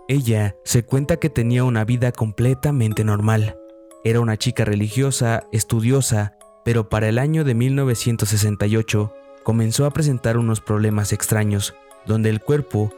Ella 0.07 0.55
se 0.65 0.85
cuenta 0.85 1.17
que 1.17 1.31
tenía 1.31 1.63
una 1.63 1.83
vida 1.83 2.11
completamente 2.11 3.03
normal. 3.03 3.57
Era 4.03 4.19
una 4.19 4.37
chica 4.37 4.63
religiosa, 4.63 5.47
estudiosa, 5.51 6.37
pero 6.63 6.89
para 6.89 7.09
el 7.09 7.17
año 7.17 7.43
de 7.43 7.55
1968 7.55 9.11
comenzó 9.41 9.87
a 9.87 9.91
presentar 9.91 10.37
unos 10.37 10.61
problemas 10.61 11.11
extraños, 11.11 11.73
donde 12.05 12.29
el 12.29 12.39
cuerpo 12.39 12.93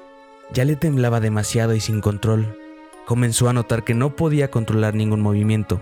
ya 0.51 0.65
le 0.65 0.75
temblaba 0.75 1.21
demasiado 1.21 1.73
y 1.73 1.79
sin 1.79 2.01
control 2.01 2.57
comenzó 3.05 3.49
a 3.49 3.53
notar 3.53 3.83
que 3.83 3.93
no 3.93 4.15
podía 4.15 4.51
controlar 4.51 4.95
ningún 4.95 5.21
movimiento, 5.21 5.81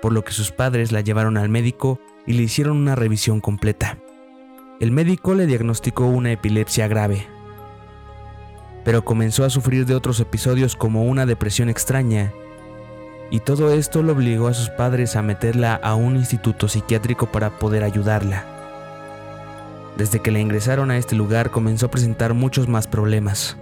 por 0.00 0.12
lo 0.12 0.24
que 0.24 0.32
sus 0.32 0.52
padres 0.52 0.92
la 0.92 1.00
llevaron 1.00 1.36
al 1.36 1.48
médico 1.48 2.00
y 2.26 2.34
le 2.34 2.42
hicieron 2.42 2.76
una 2.76 2.94
revisión 2.94 3.40
completa. 3.40 3.98
El 4.78 4.92
médico 4.92 5.34
le 5.34 5.46
diagnosticó 5.46 6.06
una 6.06 6.32
epilepsia 6.32 6.88
grave, 6.88 7.26
pero 8.84 9.04
comenzó 9.04 9.44
a 9.44 9.50
sufrir 9.50 9.84
de 9.84 9.94
otros 9.94 10.20
episodios 10.20 10.76
como 10.76 11.04
una 11.04 11.26
depresión 11.26 11.68
extraña, 11.68 12.32
y 13.30 13.40
todo 13.40 13.72
esto 13.72 14.02
lo 14.02 14.12
obligó 14.12 14.48
a 14.48 14.54
sus 14.54 14.70
padres 14.70 15.16
a 15.16 15.22
meterla 15.22 15.74
a 15.74 15.94
un 15.94 16.16
instituto 16.16 16.66
psiquiátrico 16.66 17.26
para 17.26 17.58
poder 17.58 17.84
ayudarla. 17.84 18.44
Desde 19.96 20.20
que 20.20 20.30
la 20.30 20.40
ingresaron 20.40 20.90
a 20.90 20.96
este 20.96 21.14
lugar 21.14 21.50
comenzó 21.50 21.86
a 21.86 21.90
presentar 21.90 22.34
muchos 22.34 22.68
más 22.68 22.86
problemas. 22.86 23.56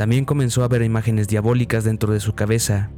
También 0.00 0.24
comenzó 0.24 0.64
a 0.64 0.68
ver 0.68 0.80
imágenes 0.80 1.28
diabólicas 1.28 1.84
dentro 1.84 2.14
de 2.14 2.20
su 2.20 2.32
cabeza. 2.32 2.90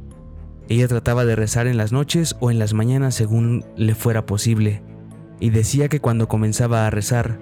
Ella 0.69 0.87
trataba 0.87 1.25
de 1.25 1.35
rezar 1.35 1.67
en 1.67 1.75
las 1.75 1.91
noches 1.91 2.37
o 2.39 2.49
en 2.49 2.59
las 2.59 2.73
mañanas 2.73 3.13
según 3.13 3.65
le 3.75 3.93
fuera 3.93 4.25
posible, 4.25 4.81
y 5.41 5.49
decía 5.49 5.89
que 5.89 5.99
cuando 5.99 6.29
comenzaba 6.29 6.87
a 6.87 6.89
rezar, 6.89 7.39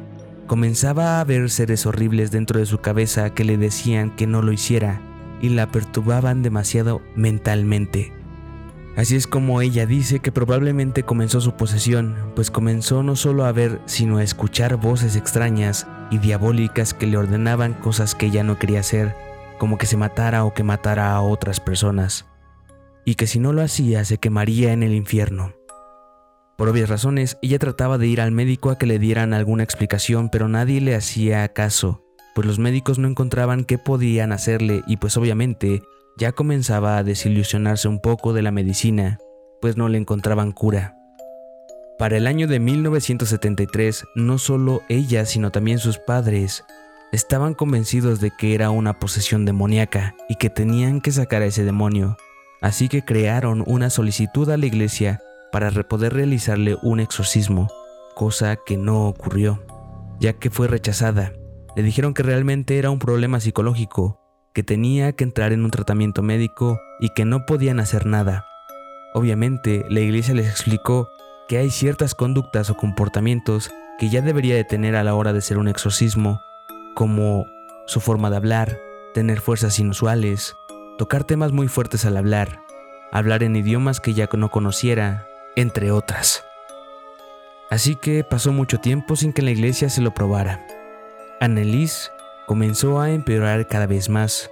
comenzaba 0.47 1.19
a 1.21 1.23
ver 1.25 1.51
seres 1.51 1.85
horribles 1.85 2.31
dentro 2.31 2.59
de 2.59 2.65
su 2.65 2.79
cabeza 2.79 3.35
que 3.35 3.43
le 3.43 3.55
decían 3.57 4.15
que 4.15 4.25
no 4.25 4.41
lo 4.41 4.51
hiciera 4.51 4.99
y 5.43 5.49
la 5.49 5.67
perturbaban 5.67 6.41
demasiado 6.41 7.03
mentalmente. 7.15 8.11
Así 8.95 9.15
es 9.15 9.27
como 9.27 9.61
ella 9.61 9.85
dice 9.85 10.21
que 10.21 10.31
probablemente 10.31 11.03
comenzó 11.03 11.39
su 11.39 11.51
posesión, 11.51 12.15
pues 12.35 12.49
comenzó 12.49 13.03
no 13.03 13.15
solo 13.15 13.45
a 13.45 13.51
ver, 13.51 13.79
sino 13.85 14.17
a 14.17 14.23
escuchar 14.23 14.77
voces 14.77 15.15
extrañas 15.15 15.85
y 16.09 16.17
diabólicas 16.17 16.95
que 16.95 17.05
le 17.05 17.17
ordenaban 17.17 17.75
cosas 17.75 18.15
que 18.15 18.25
ella 18.25 18.43
no 18.43 18.57
quería 18.57 18.79
hacer 18.79 19.13
como 19.61 19.77
que 19.77 19.85
se 19.85 19.95
matara 19.95 20.43
o 20.43 20.55
que 20.55 20.63
matara 20.63 21.13
a 21.13 21.21
otras 21.21 21.59
personas, 21.59 22.25
y 23.05 23.13
que 23.13 23.27
si 23.27 23.37
no 23.37 23.53
lo 23.53 23.61
hacía 23.61 24.03
se 24.05 24.17
quemaría 24.17 24.73
en 24.73 24.81
el 24.81 24.91
infierno. 24.91 25.53
Por 26.57 26.67
obvias 26.67 26.89
razones, 26.89 27.37
ella 27.43 27.59
trataba 27.59 27.99
de 27.99 28.07
ir 28.07 28.21
al 28.21 28.31
médico 28.31 28.71
a 28.71 28.79
que 28.79 28.87
le 28.87 28.97
dieran 28.97 29.35
alguna 29.35 29.61
explicación, 29.61 30.29
pero 30.29 30.47
nadie 30.47 30.81
le 30.81 30.95
hacía 30.95 31.47
caso, 31.49 32.03
pues 32.33 32.47
los 32.47 32.57
médicos 32.57 32.97
no 32.97 33.07
encontraban 33.07 33.63
qué 33.63 33.77
podían 33.77 34.31
hacerle 34.31 34.81
y 34.87 34.97
pues 34.97 35.15
obviamente 35.15 35.83
ya 36.17 36.31
comenzaba 36.31 36.97
a 36.97 37.03
desilusionarse 37.03 37.87
un 37.87 38.01
poco 38.01 38.33
de 38.33 38.41
la 38.41 38.49
medicina, 38.49 39.19
pues 39.61 39.77
no 39.77 39.89
le 39.89 39.99
encontraban 39.99 40.53
cura. 40.53 40.97
Para 41.99 42.17
el 42.17 42.25
año 42.25 42.47
de 42.47 42.59
1973, 42.59 44.05
no 44.15 44.39
solo 44.39 44.81
ella, 44.89 45.27
sino 45.27 45.51
también 45.51 45.77
sus 45.77 45.99
padres 45.99 46.63
Estaban 47.11 47.55
convencidos 47.55 48.21
de 48.21 48.31
que 48.31 48.55
era 48.55 48.69
una 48.69 48.97
posesión 48.97 49.43
demoníaca 49.43 50.15
y 50.29 50.35
que 50.35 50.49
tenían 50.49 51.01
que 51.01 51.11
sacar 51.11 51.41
a 51.41 51.45
ese 51.45 51.65
demonio, 51.65 52.15
así 52.61 52.87
que 52.87 53.03
crearon 53.03 53.65
una 53.67 53.89
solicitud 53.89 54.49
a 54.49 54.55
la 54.55 54.65
iglesia 54.65 55.21
para 55.51 55.71
poder 55.71 56.13
realizarle 56.13 56.77
un 56.81 57.01
exorcismo, 57.01 57.67
cosa 58.15 58.55
que 58.55 58.77
no 58.77 59.09
ocurrió, 59.09 59.61
ya 60.21 60.31
que 60.31 60.49
fue 60.49 60.69
rechazada. 60.69 61.33
Le 61.75 61.83
dijeron 61.83 62.13
que 62.13 62.23
realmente 62.23 62.79
era 62.79 62.91
un 62.91 62.99
problema 62.99 63.41
psicológico, 63.41 64.21
que 64.53 64.63
tenía 64.63 65.11
que 65.11 65.25
entrar 65.25 65.51
en 65.51 65.65
un 65.65 65.71
tratamiento 65.71 66.21
médico 66.21 66.79
y 67.01 67.09
que 67.09 67.25
no 67.25 67.45
podían 67.45 67.81
hacer 67.81 68.05
nada. 68.05 68.45
Obviamente, 69.13 69.83
la 69.89 69.99
iglesia 69.99 70.33
les 70.33 70.47
explicó 70.47 71.09
que 71.49 71.57
hay 71.57 71.71
ciertas 71.71 72.15
conductas 72.15 72.69
o 72.69 72.77
comportamientos 72.77 73.69
que 73.99 74.09
ya 74.09 74.21
debería 74.21 74.55
de 74.55 74.63
tener 74.63 74.95
a 74.95 75.03
la 75.03 75.13
hora 75.13 75.33
de 75.33 75.39
hacer 75.39 75.57
un 75.57 75.67
exorcismo 75.67 76.39
como 76.95 77.47
su 77.87 77.99
forma 77.99 78.29
de 78.29 78.37
hablar, 78.37 78.79
tener 79.13 79.41
fuerzas 79.41 79.79
inusuales, 79.79 80.55
tocar 80.97 81.23
temas 81.23 81.51
muy 81.51 81.67
fuertes 81.67 82.05
al 82.05 82.17
hablar, 82.17 82.63
hablar 83.11 83.43
en 83.43 83.55
idiomas 83.55 83.99
que 83.99 84.13
ya 84.13 84.29
no 84.33 84.49
conociera, 84.49 85.27
entre 85.55 85.91
otras. 85.91 86.43
Así 87.69 87.95
que 87.95 88.23
pasó 88.23 88.51
mucho 88.51 88.79
tiempo 88.79 89.15
sin 89.15 89.33
que 89.33 89.41
la 89.41 89.51
iglesia 89.51 89.89
se 89.89 90.01
lo 90.01 90.13
probara. 90.13 90.65
Annelise 91.39 92.11
comenzó 92.45 92.99
a 92.99 93.11
empeorar 93.11 93.67
cada 93.67 93.87
vez 93.87 94.09
más. 94.09 94.49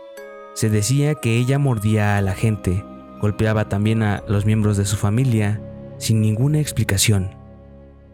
Se 0.53 0.69
decía 0.69 1.15
que 1.15 1.38
ella 1.38 1.60
mordía 1.60 2.17
a 2.17 2.22
la 2.22 2.34
gente, 2.34 2.86
golpeaba 3.19 3.67
también 3.67 4.03
a 4.03 4.24
los 4.27 4.46
miembros 4.46 4.77
de 4.77 4.86
su 4.86 4.96
familia, 4.96 5.62
sin 5.98 6.22
ninguna 6.22 6.60
explicación. 6.60 7.36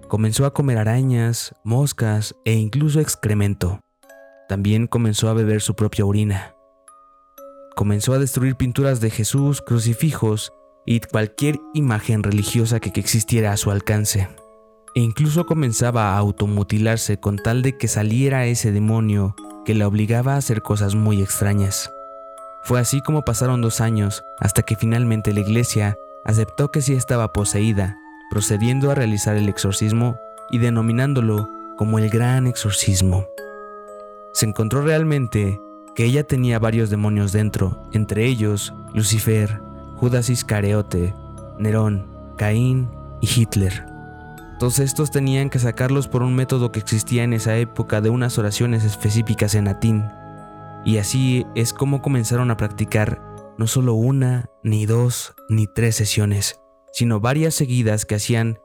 Comenzó 0.08 0.46
a 0.46 0.53
comer 0.53 0.77
arañas, 0.77 1.55
moscas 1.63 2.36
e 2.46 2.53
incluso 2.53 3.00
excremento. 3.00 3.85
También 4.47 4.87
comenzó 4.87 5.29
a 5.29 5.33
beber 5.33 5.61
su 5.61 5.75
propia 5.75 6.05
orina. 6.05 6.55
Comenzó 7.75 8.13
a 8.13 8.19
destruir 8.19 8.55
pinturas 8.55 9.01
de 9.01 9.09
Jesús, 9.09 9.61
crucifijos 9.61 10.53
y 10.85 10.99
cualquier 10.99 11.59
imagen 11.73 12.23
religiosa 12.23 12.79
que 12.79 12.91
existiera 12.99 13.51
a 13.51 13.57
su 13.57 13.71
alcance. 13.71 14.29
E 14.93 15.01
incluso 15.01 15.45
comenzaba 15.45 16.13
a 16.13 16.17
automutilarse 16.17 17.19
con 17.19 17.37
tal 17.37 17.61
de 17.63 17.77
que 17.77 17.87
saliera 17.87 18.45
ese 18.45 18.71
demonio 18.71 19.35
que 19.65 19.73
la 19.73 19.87
obligaba 19.87 20.35
a 20.35 20.37
hacer 20.37 20.61
cosas 20.61 20.95
muy 20.95 21.21
extrañas. 21.21 21.91
Fue 22.63 22.79
así 22.79 23.01
como 23.01 23.25
pasaron 23.25 23.61
dos 23.61 23.81
años 23.81 24.23
hasta 24.39 24.61
que 24.61 24.75
finalmente 24.75 25.33
la 25.33 25.41
iglesia 25.41 25.97
aceptó 26.23 26.71
que 26.71 26.81
sí 26.81 26.93
estaba 26.93 27.33
poseída, 27.33 27.97
procediendo 28.29 28.89
a 28.89 28.95
realizar 28.95 29.35
el 29.35 29.49
exorcismo 29.49 30.17
y 30.49 30.59
denominándolo 30.59 31.49
como 31.77 31.99
el 31.99 32.09
gran 32.09 32.47
exorcismo. 32.47 33.27
Se 34.36 34.46
encontró 34.46 34.82
realmente 34.82 35.62
que 35.96 36.04
ella 36.04 36.27
tenía 36.27 36.60
varios 36.60 36.89
demonios 36.89 37.32
dentro, 37.32 37.82
entre 37.94 38.25
ellos 38.25 38.74
Lucifer, 38.94 39.62
Judas 39.96 40.30
Iscariote, 40.30 41.15
Nerón, 41.58 42.06
Caín 42.36 42.89
y 43.22 43.30
Hitler. 43.34 43.86
Todos 44.60 44.80
estos 44.80 45.10
tenían 45.10 45.50
que 45.50 45.60
sacarlos 45.60 46.10
por 46.10 46.22
un 46.22 46.36
método 46.36 46.74
que 46.74 46.80
existía 46.80 47.24
en 47.24 47.32
esa 47.32 47.56
época 47.56 48.01
de 48.01 48.10
unas 48.10 48.38
oraciones 48.38 48.84
específicas 48.84 49.56
en 49.56 49.63
latín, 49.65 50.04
y 50.84 50.98
así 50.98 51.46
es 51.56 51.72
como 51.72 52.01
comenzaron 52.01 52.51
a 52.51 52.58
practicar 52.58 53.22
no 53.58 53.68
solo 53.68 53.94
una, 53.94 54.50
ni 54.63 54.86
dos, 54.86 55.34
ni 55.48 55.65
tres 55.65 55.96
sesiones, 55.96 56.60
sino 56.92 57.22
varias 57.22 57.56
seguidas 57.56 58.04
que 58.04 58.15
hacían 58.15 58.60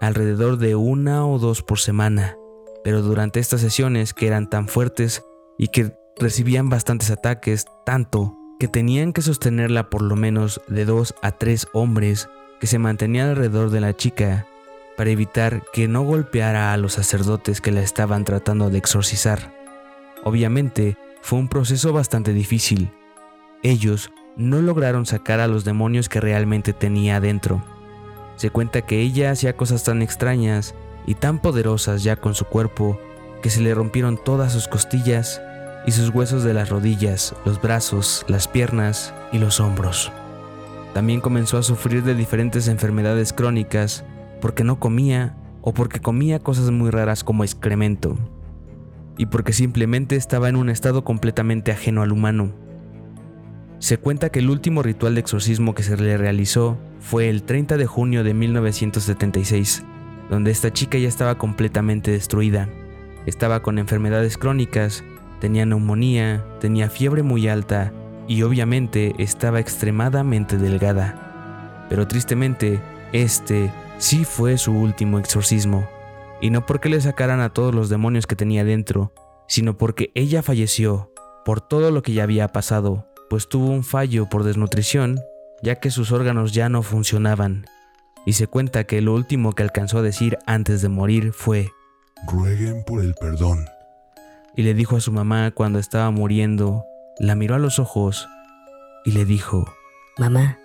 alrededor 0.00 0.56
de 0.56 0.74
una 0.74 1.24
o 1.24 1.38
dos 1.38 1.62
por 1.62 1.78
semana. 1.78 2.36
Pero 2.84 3.02
durante 3.02 3.40
estas 3.40 3.62
sesiones 3.62 4.14
que 4.14 4.26
eran 4.28 4.48
tan 4.48 4.68
fuertes 4.68 5.24
y 5.58 5.68
que 5.68 5.96
recibían 6.16 6.68
bastantes 6.68 7.10
ataques, 7.10 7.64
tanto 7.84 8.36
que 8.60 8.68
tenían 8.68 9.12
que 9.12 9.22
sostenerla 9.22 9.90
por 9.90 10.02
lo 10.02 10.14
menos 10.14 10.60
de 10.68 10.84
dos 10.84 11.14
a 11.22 11.32
tres 11.32 11.66
hombres 11.72 12.28
que 12.60 12.66
se 12.66 12.78
mantenían 12.78 13.30
alrededor 13.30 13.70
de 13.70 13.80
la 13.80 13.96
chica 13.96 14.46
para 14.96 15.10
evitar 15.10 15.62
que 15.72 15.88
no 15.88 16.02
golpeara 16.02 16.72
a 16.72 16.76
los 16.76 16.92
sacerdotes 16.92 17.60
que 17.60 17.72
la 17.72 17.80
estaban 17.82 18.24
tratando 18.24 18.70
de 18.70 18.78
exorcizar. 18.78 19.52
Obviamente, 20.22 20.96
fue 21.20 21.38
un 21.38 21.48
proceso 21.48 21.92
bastante 21.92 22.32
difícil. 22.32 22.90
Ellos 23.62 24.10
no 24.36 24.60
lograron 24.60 25.06
sacar 25.06 25.40
a 25.40 25.48
los 25.48 25.64
demonios 25.64 26.08
que 26.08 26.20
realmente 26.20 26.72
tenía 26.72 27.16
adentro. 27.16 27.64
Se 28.36 28.50
cuenta 28.50 28.82
que 28.82 29.00
ella 29.00 29.30
hacía 29.30 29.56
cosas 29.56 29.84
tan 29.84 30.02
extrañas 30.02 30.74
y 31.06 31.14
tan 31.14 31.38
poderosas 31.38 32.02
ya 32.02 32.16
con 32.16 32.34
su 32.34 32.44
cuerpo 32.44 32.98
que 33.42 33.50
se 33.50 33.60
le 33.60 33.74
rompieron 33.74 34.18
todas 34.22 34.52
sus 34.52 34.68
costillas 34.68 35.42
y 35.86 35.92
sus 35.92 36.08
huesos 36.10 36.44
de 36.44 36.54
las 36.54 36.70
rodillas, 36.70 37.34
los 37.44 37.60
brazos, 37.60 38.24
las 38.28 38.48
piernas 38.48 39.12
y 39.32 39.38
los 39.38 39.60
hombros. 39.60 40.10
También 40.94 41.20
comenzó 41.20 41.58
a 41.58 41.62
sufrir 41.62 42.04
de 42.04 42.14
diferentes 42.14 42.68
enfermedades 42.68 43.32
crónicas 43.32 44.04
porque 44.40 44.64
no 44.64 44.78
comía 44.78 45.36
o 45.60 45.74
porque 45.74 46.00
comía 46.00 46.38
cosas 46.38 46.70
muy 46.70 46.90
raras 46.90 47.24
como 47.24 47.44
excremento 47.44 48.16
y 49.18 49.26
porque 49.26 49.52
simplemente 49.52 50.16
estaba 50.16 50.48
en 50.48 50.56
un 50.56 50.70
estado 50.70 51.04
completamente 51.04 51.72
ajeno 51.72 52.02
al 52.02 52.12
humano. 52.12 52.52
Se 53.78 53.98
cuenta 53.98 54.30
que 54.30 54.38
el 54.38 54.50
último 54.50 54.82
ritual 54.82 55.14
de 55.14 55.20
exorcismo 55.20 55.74
que 55.74 55.82
se 55.82 55.96
le 55.96 56.16
realizó 56.16 56.78
fue 57.00 57.28
el 57.28 57.42
30 57.42 57.76
de 57.76 57.86
junio 57.86 58.24
de 58.24 58.32
1976, 58.32 59.84
donde 60.30 60.50
esta 60.50 60.72
chica 60.72 60.98
ya 60.98 61.08
estaba 61.08 61.36
completamente 61.36 62.10
destruida. 62.10 62.68
Estaba 63.26 63.62
con 63.62 63.78
enfermedades 63.78 64.38
crónicas, 64.38 65.04
tenía 65.40 65.66
neumonía, 65.66 66.44
tenía 66.60 66.90
fiebre 66.90 67.22
muy 67.22 67.48
alta 67.48 67.92
y 68.28 68.42
obviamente 68.42 69.14
estaba 69.18 69.60
extremadamente 69.60 70.56
delgada. 70.58 71.86
Pero 71.88 72.06
tristemente, 72.08 72.80
este 73.12 73.70
sí 73.98 74.24
fue 74.24 74.58
su 74.58 74.72
último 74.72 75.18
exorcismo 75.18 75.88
y 76.40 76.50
no 76.50 76.66
porque 76.66 76.88
le 76.88 77.00
sacaran 77.00 77.40
a 77.40 77.50
todos 77.50 77.74
los 77.74 77.88
demonios 77.88 78.26
que 78.26 78.36
tenía 78.36 78.64
dentro, 78.64 79.12
sino 79.48 79.78
porque 79.78 80.10
ella 80.14 80.42
falleció 80.42 81.12
por 81.44 81.60
todo 81.60 81.90
lo 81.90 82.02
que 82.02 82.12
ya 82.12 82.22
había 82.22 82.48
pasado, 82.48 83.06
pues 83.28 83.48
tuvo 83.48 83.70
un 83.70 83.84
fallo 83.84 84.28
por 84.28 84.44
desnutrición, 84.44 85.20
ya 85.62 85.76
que 85.76 85.90
sus 85.90 86.12
órganos 86.12 86.52
ya 86.52 86.68
no 86.68 86.82
funcionaban. 86.82 87.66
Y 88.26 88.34
se 88.34 88.46
cuenta 88.46 88.84
que 88.84 89.00
lo 89.00 89.14
último 89.14 89.52
que 89.52 89.62
alcanzó 89.62 89.98
a 89.98 90.02
decir 90.02 90.38
antes 90.46 90.82
de 90.82 90.88
morir 90.88 91.32
fue, 91.32 91.70
Rueguen 92.26 92.84
por 92.84 93.02
el 93.02 93.14
perdón. 93.14 93.66
Y 94.56 94.62
le 94.62 94.74
dijo 94.74 94.96
a 94.96 95.00
su 95.00 95.12
mamá 95.12 95.50
cuando 95.50 95.78
estaba 95.78 96.10
muriendo, 96.10 96.84
la 97.18 97.34
miró 97.34 97.54
a 97.54 97.58
los 97.58 97.78
ojos 97.78 98.28
y 99.04 99.12
le 99.12 99.24
dijo, 99.24 99.64
Mamá, 100.18 100.58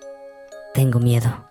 tengo 0.74 1.00
miedo. 1.00 1.46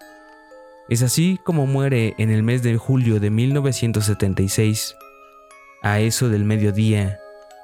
Es 0.89 1.03
así 1.03 1.39
como 1.45 1.67
muere 1.67 2.15
en 2.17 2.31
el 2.31 2.43
mes 2.43 2.63
de 2.63 2.77
julio 2.79 3.21
de 3.21 3.31
1976, 3.31 4.97
a 5.83 6.01
eso 6.01 6.31
del 6.31 6.45
mediodía, 6.45 7.19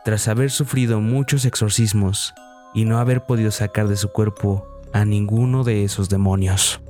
tras 0.04 0.28
haber 0.28 0.50
sufrido 0.50 1.00
muchos 1.00 1.46
exorcismos 1.46 2.35
y 2.74 2.85
no 2.85 2.98
haber 2.98 3.24
podido 3.24 3.50
sacar 3.50 3.88
de 3.88 3.96
su 3.96 4.11
cuerpo 4.11 4.68
a 4.92 5.07
ninguno 5.07 5.64
de 5.64 5.85
esos 5.85 6.11
demonios. 6.11 6.84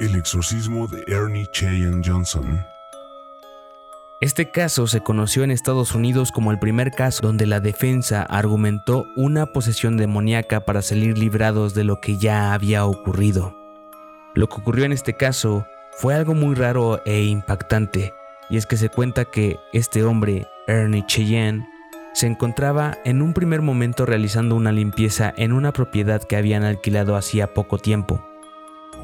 El 0.00 0.14
exorcismo 0.14 0.86
de 0.86 1.04
Ernie 1.08 1.46
Cheyenne 1.52 2.00
Johnson. 2.02 2.64
Este 4.22 4.50
caso 4.50 4.86
se 4.86 5.02
conoció 5.02 5.44
en 5.44 5.50
Estados 5.50 5.94
Unidos 5.94 6.32
como 6.32 6.52
el 6.52 6.58
primer 6.58 6.90
caso 6.90 7.20
donde 7.20 7.46
la 7.46 7.60
defensa 7.60 8.22
argumentó 8.22 9.04
una 9.14 9.52
posesión 9.52 9.98
demoníaca 9.98 10.64
para 10.64 10.80
salir 10.80 11.18
librados 11.18 11.74
de 11.74 11.84
lo 11.84 12.00
que 12.00 12.16
ya 12.16 12.54
había 12.54 12.86
ocurrido. 12.86 13.54
Lo 14.34 14.48
que 14.48 14.62
ocurrió 14.62 14.86
en 14.86 14.92
este 14.92 15.18
caso 15.18 15.66
fue 15.92 16.14
algo 16.14 16.32
muy 16.32 16.54
raro 16.54 17.02
e 17.04 17.24
impactante, 17.24 18.14
y 18.48 18.56
es 18.56 18.64
que 18.64 18.78
se 18.78 18.88
cuenta 18.88 19.26
que 19.26 19.58
este 19.74 20.02
hombre, 20.02 20.46
Ernie 20.66 21.04
Cheyenne, 21.04 21.68
se 22.14 22.26
encontraba 22.26 22.96
en 23.04 23.20
un 23.20 23.34
primer 23.34 23.60
momento 23.60 24.06
realizando 24.06 24.54
una 24.54 24.72
limpieza 24.72 25.30
en 25.36 25.52
una 25.52 25.74
propiedad 25.74 26.22
que 26.22 26.36
habían 26.36 26.62
alquilado 26.62 27.16
hacía 27.16 27.52
poco 27.52 27.76
tiempo. 27.76 28.29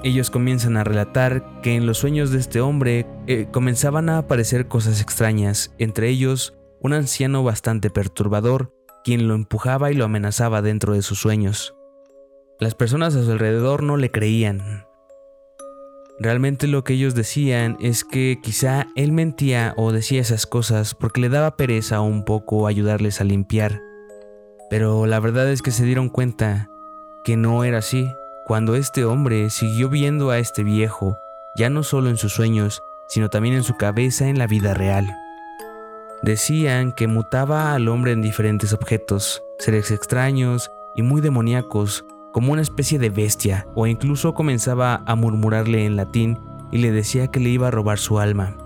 Ellos 0.03 0.31
comienzan 0.31 0.77
a 0.77 0.85
relatar 0.85 1.61
que 1.63 1.75
en 1.75 1.87
los 1.87 1.99
sueños 1.99 2.31
de 2.31 2.39
este 2.39 2.61
hombre 2.61 3.07
eh, 3.27 3.49
comenzaban 3.51 4.09
a 4.09 4.19
aparecer 4.19 4.69
cosas 4.69 5.01
extrañas, 5.01 5.75
entre 5.79 6.09
ellos 6.09 6.55
un 6.81 6.93
anciano 6.93 7.43
bastante 7.43 7.91
perturbador, 7.91 8.73
quien 9.05 9.27
lo 9.27 9.35
empujaba 9.35 9.91
y 9.91 9.95
lo 9.95 10.05
amenazaba 10.05 10.63
dentro 10.63 10.93
de 10.93 11.03
sus 11.03 11.19
sueños. 11.19 11.75
Las 12.61 12.75
personas 12.75 13.15
a 13.17 13.25
su 13.25 13.33
alrededor 13.33 13.83
no 13.83 13.97
le 13.97 14.11
creían. 14.11 14.85
Realmente 16.19 16.67
lo 16.67 16.85
que 16.85 16.95
ellos 16.95 17.15
decían 17.15 17.77
es 17.81 18.05
que 18.05 18.39
quizá 18.43 18.87
él 18.97 19.13
mentía 19.13 19.75
o 19.77 19.93
decía 19.93 20.21
esas 20.21 20.47
cosas 20.47 20.95
porque 20.95 21.21
le 21.21 21.29
daba 21.29 21.57
pereza 21.57 22.01
un 22.01 22.25
poco 22.25 22.67
ayudarles 22.67 23.21
a 23.21 23.25
limpiar. 23.25 23.83
Pero 24.71 25.07
la 25.07 25.21
verdad 25.21 25.51
es 25.51 25.63
que 25.63 25.71
se 25.71 25.85
dieron 25.85 26.09
cuenta 26.09 26.71
que 27.25 27.37
no 27.37 27.65
era 27.65 27.79
así 27.79 28.09
cuando 28.47 28.77
este 28.77 29.05
hombre 29.05 29.51
siguió 29.51 29.89
viendo 29.89 30.31
a 30.31 30.39
este 30.39 30.63
viejo, 30.63 31.19
ya 31.57 31.69
no 31.69 31.83
solo 31.83 32.11
en 32.11 32.17
sus 32.17 32.33
sueños, 32.33 32.81
sino 33.09 33.29
también 33.29 33.57
en 33.57 33.65
su 33.65 33.77
cabeza 33.77 34.29
en 34.29 34.39
la 34.39 34.47
vida 34.47 34.73
real. 34.73 35.13
Decían 36.23 36.93
que 36.93 37.09
mutaba 37.09 37.75
al 37.75 37.89
hombre 37.89 38.13
en 38.13 38.23
diferentes 38.23 38.73
objetos, 38.73 39.43
seres 39.59 39.91
extraños 39.91 40.71
y 40.95 41.03
muy 41.03 41.21
demoníacos, 41.21 42.05
como 42.33 42.53
una 42.53 42.63
especie 42.63 43.01
de 43.01 43.11
bestia, 43.11 43.67
o 43.75 43.89
incluso 43.89 44.33
comenzaba 44.33 45.03
a 45.07 45.17
murmurarle 45.17 45.85
en 45.85 45.97
latín 45.97 46.39
y 46.71 46.79
le 46.79 46.93
decía 46.93 47.27
que 47.27 47.41
le 47.41 47.49
iba 47.49 47.67
a 47.67 47.73
robar 47.73 47.99
su 47.99 48.21
alma. 48.21 48.57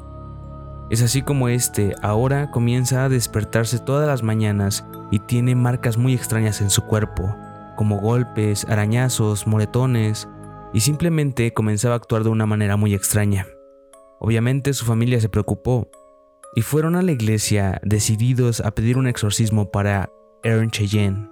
Es 0.91 1.01
así 1.01 1.23
como 1.23 1.49
este 1.49 1.95
ahora 2.03 2.51
comienza 2.51 3.05
a 3.05 3.09
despertarse 3.09 3.79
todas 3.79 4.07
las 4.07 4.23
mañanas 4.23 4.85
y 5.11 5.21
tiene 5.21 5.55
marcas 5.55 5.97
muy 5.97 6.13
extrañas 6.13 6.61
en 6.61 6.69
su 6.69 6.83
cuerpo, 6.83 7.35
como 7.81 7.97
golpes, 7.99 8.67
arañazos, 8.69 9.47
moretones, 9.47 10.29
y 10.75 10.81
simplemente 10.81 11.55
comenzaba 11.55 11.95
a 11.95 11.97
actuar 11.97 12.25
de 12.25 12.29
una 12.29 12.45
manera 12.45 12.77
muy 12.77 12.93
extraña. 12.93 13.47
Obviamente 14.19 14.75
su 14.75 14.85
familia 14.85 15.19
se 15.19 15.31
preocupó 15.31 15.89
y 16.55 16.61
fueron 16.61 16.95
a 16.95 17.01
la 17.01 17.13
iglesia 17.13 17.81
decididos 17.83 18.61
a 18.61 18.73
pedir 18.73 18.99
un 18.99 19.07
exorcismo 19.07 19.71
para 19.71 20.13
Aaron 20.45 20.71
Cheyenne. 20.71 21.31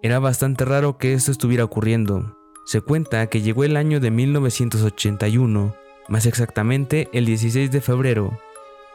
Era 0.00 0.18
bastante 0.20 0.64
raro 0.64 0.96
que 0.96 1.12
esto 1.12 1.30
estuviera 1.30 1.64
ocurriendo. 1.64 2.34
Se 2.64 2.80
cuenta 2.80 3.26
que 3.26 3.42
llegó 3.42 3.62
el 3.62 3.76
año 3.76 4.00
de 4.00 4.10
1981, 4.10 5.74
más 6.08 6.24
exactamente 6.24 7.10
el 7.12 7.26
16 7.26 7.70
de 7.70 7.82
febrero, 7.82 8.38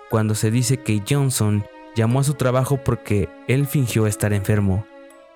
cuando 0.10 0.33
se 0.33 0.49
dice 0.49 0.77
que 0.77 1.03
Johnson 1.07 1.65
llamó 1.97 2.19
a 2.19 2.23
su 2.23 2.36
trabajo 2.36 2.77
porque 2.77 3.27
él 3.47 3.65
fingió 3.65 4.05
estar 4.05 4.31
enfermo. 4.31 4.86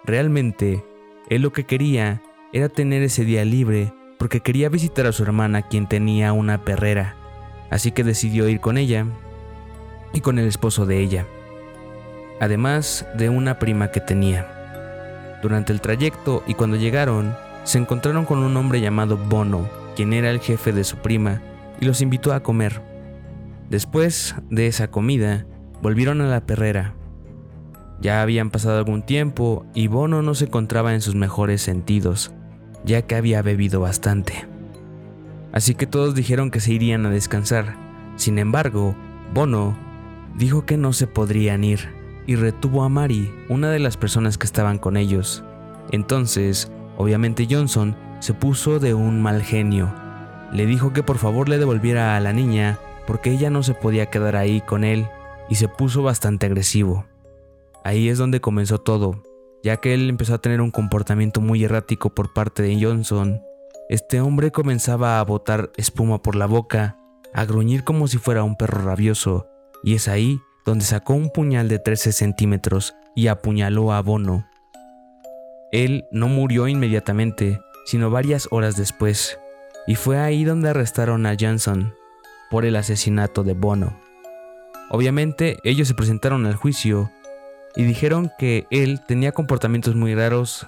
Realmente, 0.06 0.86
Él 1.28 1.42
lo 1.42 1.52
que 1.52 1.66
quería 1.66 2.22
era 2.54 2.70
tener 2.70 3.02
ese 3.02 3.26
día 3.26 3.44
libre 3.44 3.94
porque 4.20 4.42
quería 4.42 4.70
visitar 4.70 5.08
a 5.08 5.12
su 5.12 5.24
hermana 5.24 5.64
quien 5.64 5.88
tenía 5.88 6.34
una 6.34 6.64
perrera, 6.64 7.16
así 7.72 7.92
que 7.92 8.04
decidió 8.04 8.48
ir 8.48 8.60
con 8.60 8.78
ella 8.78 9.08
y 10.14 10.22
con 10.22 10.38
el 10.38 10.48
esposo 10.48 10.86
de 10.86 11.00
ella, 11.00 11.26
además 12.40 13.08
de 13.16 13.30
una 13.30 13.58
prima 13.58 13.90
que 13.90 14.00
tenía. 14.00 15.40
Durante 15.42 15.74
el 15.74 15.82
trayecto 15.82 16.44
y 16.46 16.54
cuando 16.54 16.78
llegaron, 16.78 17.36
se 17.64 17.80
encontraron 17.80 18.26
con 18.26 18.38
un 18.40 18.56
hombre 18.58 18.82
llamado 18.82 19.18
Bono, 19.18 19.68
quien 19.96 20.14
era 20.14 20.30
el 20.30 20.40
jefe 20.40 20.72
de 20.72 20.84
su 20.84 20.98
prima, 20.98 21.42
y 21.80 21.86
los 21.86 22.02
invitó 22.02 22.34
a 22.34 22.44
comer. 22.44 22.82
Después 23.70 24.36
de 24.52 24.68
esa 24.68 24.90
comida, 24.90 25.46
volvieron 25.82 26.22
a 26.22 26.28
la 26.28 26.46
perrera. 26.46 26.94
Ya 28.02 28.22
habían 28.22 28.50
pasado 28.50 28.78
algún 28.78 29.04
tiempo 29.04 29.66
y 29.74 29.88
Bono 29.88 30.22
no 30.22 30.34
se 30.34 30.46
encontraba 30.46 30.94
en 30.94 31.02
sus 31.02 31.16
mejores 31.16 31.62
sentidos, 31.62 32.32
ya 32.84 33.04
que 33.04 33.16
había 33.16 33.42
bebido 33.42 33.80
bastante. 33.80 34.48
Así 35.52 35.76
que 35.76 35.86
todos 35.86 36.16
dijeron 36.16 36.50
que 36.50 36.60
se 36.60 36.74
irían 36.74 37.06
a 37.06 37.10
descansar. 37.10 37.76
Sin 38.16 38.40
embargo, 38.40 38.96
Bono 39.34 39.78
dijo 40.36 40.66
que 40.66 40.78
no 40.78 40.94
se 40.94 41.08
podrían 41.08 41.64
ir 41.64 41.90
y 42.26 42.36
retuvo 42.36 42.84
a 42.84 42.90
Mari, 42.90 43.32
una 43.50 43.70
de 43.70 43.80
las 43.80 43.98
personas 43.98 44.38
que 44.38 44.46
estaban 44.46 44.78
con 44.78 44.98
ellos. 44.98 45.44
Entonces, 45.92 46.72
obviamente 46.98 47.48
Johnson 47.50 47.96
se 48.20 48.34
puso 48.34 48.80
de 48.80 48.94
un 48.94 49.22
mal 49.22 49.42
genio. 49.44 49.94
Le 50.54 50.66
dijo 50.66 50.94
que 50.94 51.04
por 51.04 51.18
favor 51.18 51.50
le 51.50 51.58
devolviera 51.58 52.16
a 52.16 52.20
la 52.20 52.34
niña 52.34 52.78
porque 53.06 53.32
ella 53.32 53.50
no 53.50 53.64
se 53.64 53.74
podía 53.74 54.08
quedar 54.08 54.36
ahí 54.36 54.62
con 54.62 54.84
él 54.84 55.08
y 55.52 55.56
se 55.56 55.68
puso 55.68 56.02
bastante 56.02 56.46
agresivo. 56.46 57.06
Ahí 57.84 58.08
es 58.08 58.18
donde 58.18 58.40
comenzó 58.40 58.80
todo, 58.80 59.22
ya 59.62 59.78
que 59.78 59.94
él 59.94 60.10
empezó 60.10 60.36
a 60.36 60.42
tener 60.42 60.62
un 60.62 60.72
comportamiento 60.72 61.42
muy 61.42 61.66
errático 61.66 62.16
por 62.16 62.32
parte 62.32 62.64
de 62.64 62.82
Johnson. 62.82 63.44
Este 63.90 64.22
hombre 64.22 64.52
comenzaba 64.52 65.20
a 65.20 65.24
botar 65.26 65.70
espuma 65.76 66.22
por 66.22 66.38
la 66.38 66.46
boca, 66.46 66.98
a 67.34 67.44
gruñir 67.44 67.84
como 67.84 68.08
si 68.08 68.18
fuera 68.18 68.46
un 68.46 68.56
perro 68.56 68.82
rabioso, 68.82 69.46
y 69.84 69.96
es 69.96 70.08
ahí 70.08 70.40
donde 70.66 70.86
sacó 70.86 71.16
un 71.16 71.30
puñal 71.30 71.68
de 71.68 71.80
13 71.80 72.14
centímetros 72.14 72.96
y 73.14 73.28
apuñaló 73.28 73.92
a 73.92 74.02
Bono. 74.02 74.48
Él 75.74 76.06
no 76.12 76.30
murió 76.30 76.70
inmediatamente, 76.70 77.60
sino 77.86 78.10
varias 78.10 78.48
horas 78.52 78.78
después, 78.78 79.38
y 79.86 79.96
fue 79.96 80.18
ahí 80.18 80.46
donde 80.46 80.70
arrestaron 80.70 81.26
a 81.26 81.36
Johnson 81.38 81.94
por 82.50 82.64
el 82.64 82.78
asesinato 82.78 83.44
de 83.44 83.54
Bono. 83.54 84.11
Obviamente 84.94 85.58
ellos 85.64 85.88
se 85.88 85.94
presentaron 85.94 86.46
al 86.46 86.56
juicio 86.56 87.10
y 87.78 87.84
dijeron 87.84 88.30
que 88.38 88.68
él 88.72 89.00
tenía 89.08 89.32
comportamientos 89.32 89.96
muy 89.96 90.14
raros 90.14 90.68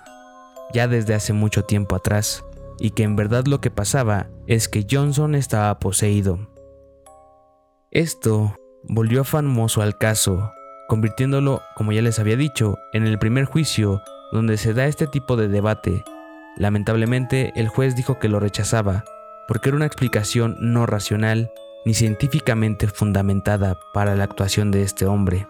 ya 0.73 0.87
desde 0.87 1.13
hace 1.13 1.33
mucho 1.33 1.65
tiempo 1.65 1.97
atrás 1.97 2.45
y 2.79 2.91
que 2.91 3.03
en 3.03 3.17
verdad 3.17 3.47
lo 3.47 3.59
que 3.59 3.69
pasaba 3.69 4.29
es 4.47 4.69
que 4.69 4.87
Johnson 4.89 5.35
estaba 5.35 5.77
poseído. 5.77 6.39
Esto 7.91 8.55
volvió 8.83 9.25
famoso 9.25 9.81
al 9.81 9.97
caso, 9.97 10.53
convirtiéndolo, 10.87 11.61
como 11.75 11.91
ya 11.91 12.01
les 12.01 12.17
había 12.17 12.37
dicho, 12.37 12.77
en 12.93 13.05
el 13.05 13.19
primer 13.19 13.43
juicio 13.43 14.01
donde 14.31 14.55
se 14.55 14.73
da 14.73 14.85
este 14.85 15.05
tipo 15.05 15.35
de 15.35 15.49
debate. 15.49 16.01
Lamentablemente, 16.55 17.51
el 17.57 17.67
juez 17.67 17.97
dijo 17.97 18.19
que 18.19 18.29
lo 18.29 18.39
rechazaba, 18.39 19.03
porque 19.49 19.67
era 19.67 19.75
una 19.75 19.85
explicación 19.85 20.55
no 20.61 20.85
racional 20.85 21.51
ni 21.85 21.93
científicamente 21.93 22.87
fundamentada 22.87 23.79
para 23.93 24.15
la 24.15 24.23
actuación 24.23 24.71
de 24.71 24.83
este 24.83 25.05
hombre. 25.05 25.47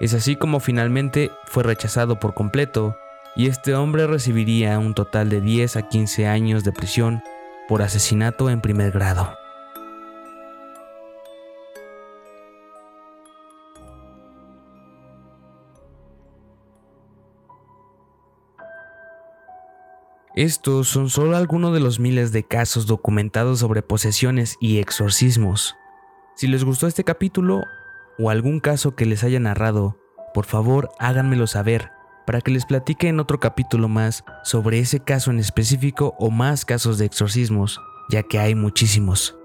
Es 0.00 0.14
así 0.14 0.36
como 0.36 0.60
finalmente 0.60 1.30
fue 1.46 1.62
rechazado 1.62 2.18
por 2.18 2.34
completo 2.34 2.96
y 3.36 3.46
este 3.46 3.74
hombre 3.74 4.06
recibiría 4.06 4.78
un 4.78 4.94
total 4.94 5.28
de 5.28 5.40
10 5.40 5.76
a 5.76 5.82
15 5.88 6.26
años 6.26 6.64
de 6.64 6.72
prisión 6.72 7.22
por 7.68 7.82
asesinato 7.82 8.50
en 8.50 8.60
primer 8.60 8.90
grado. 8.90 9.41
Estos 20.34 20.88
son 20.88 21.10
solo 21.10 21.36
algunos 21.36 21.74
de 21.74 21.80
los 21.80 22.00
miles 22.00 22.32
de 22.32 22.42
casos 22.42 22.86
documentados 22.86 23.58
sobre 23.58 23.82
posesiones 23.82 24.56
y 24.60 24.78
exorcismos. 24.78 25.76
Si 26.36 26.46
les 26.46 26.64
gustó 26.64 26.86
este 26.86 27.04
capítulo 27.04 27.64
o 28.18 28.30
algún 28.30 28.58
caso 28.58 28.96
que 28.96 29.04
les 29.04 29.24
haya 29.24 29.38
narrado, 29.40 29.98
por 30.32 30.46
favor 30.46 30.88
háganmelo 30.98 31.46
saber 31.46 31.90
para 32.26 32.40
que 32.40 32.50
les 32.50 32.64
platique 32.64 33.08
en 33.08 33.20
otro 33.20 33.40
capítulo 33.40 33.88
más 33.88 34.24
sobre 34.42 34.78
ese 34.78 35.00
caso 35.00 35.30
en 35.30 35.38
específico 35.38 36.14
o 36.18 36.30
más 36.30 36.64
casos 36.64 36.96
de 36.96 37.04
exorcismos, 37.04 37.78
ya 38.08 38.22
que 38.22 38.38
hay 38.38 38.54
muchísimos. 38.54 39.36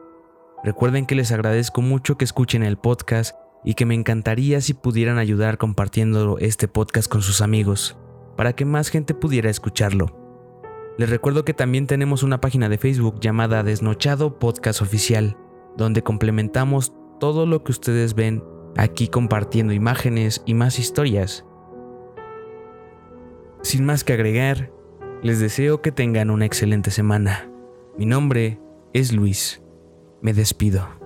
Recuerden 0.63 1.05
que 1.05 1.15
les 1.15 1.33
agradezco 1.33 1.81
mucho 1.81 2.17
que 2.17 2.23
escuchen 2.23 2.63
el 2.63 2.77
podcast 2.77 3.35
y 3.65 3.73
que 3.73 3.85
me 3.85 3.95
encantaría 3.95 4.61
si 4.61 4.73
pudieran 4.73 5.17
ayudar 5.17 5.57
compartiendo 5.57 6.37
este 6.39 6.69
podcast 6.69 7.11
con 7.11 7.21
sus 7.21 7.41
amigos, 7.41 7.97
para 8.37 8.53
que 8.53 8.63
más 8.63 8.87
gente 8.87 9.13
pudiera 9.13 9.49
escucharlo. 9.49 10.16
Les 10.97 11.09
recuerdo 11.09 11.45
que 11.45 11.53
también 11.53 11.85
tenemos 11.85 12.23
una 12.23 12.41
página 12.41 12.69
de 12.69 12.79
Facebook 12.79 13.19
llamada 13.19 13.61
Desnochado 13.61 14.39
Podcast 14.39 14.81
Oficial, 14.81 15.37
donde 15.77 16.01
complementamos 16.01 16.91
todo 17.19 17.45
lo 17.45 17.63
que 17.63 17.71
ustedes 17.71 18.15
ven 18.15 18.43
aquí 18.75 19.07
compartiendo 19.07 19.73
imágenes 19.73 20.41
y 20.47 20.55
más 20.55 20.79
historias. 20.79 21.45
Sin 23.61 23.85
más 23.85 24.03
que 24.03 24.13
agregar, 24.13 24.71
les 25.21 25.39
deseo 25.39 25.83
que 25.83 25.91
tengan 25.91 26.31
una 26.31 26.45
excelente 26.45 26.89
semana. 26.89 27.47
Mi 27.95 28.07
nombre 28.07 28.59
es 28.93 29.13
Luis. 29.13 29.61
Me 30.21 30.33
despido. 30.33 30.96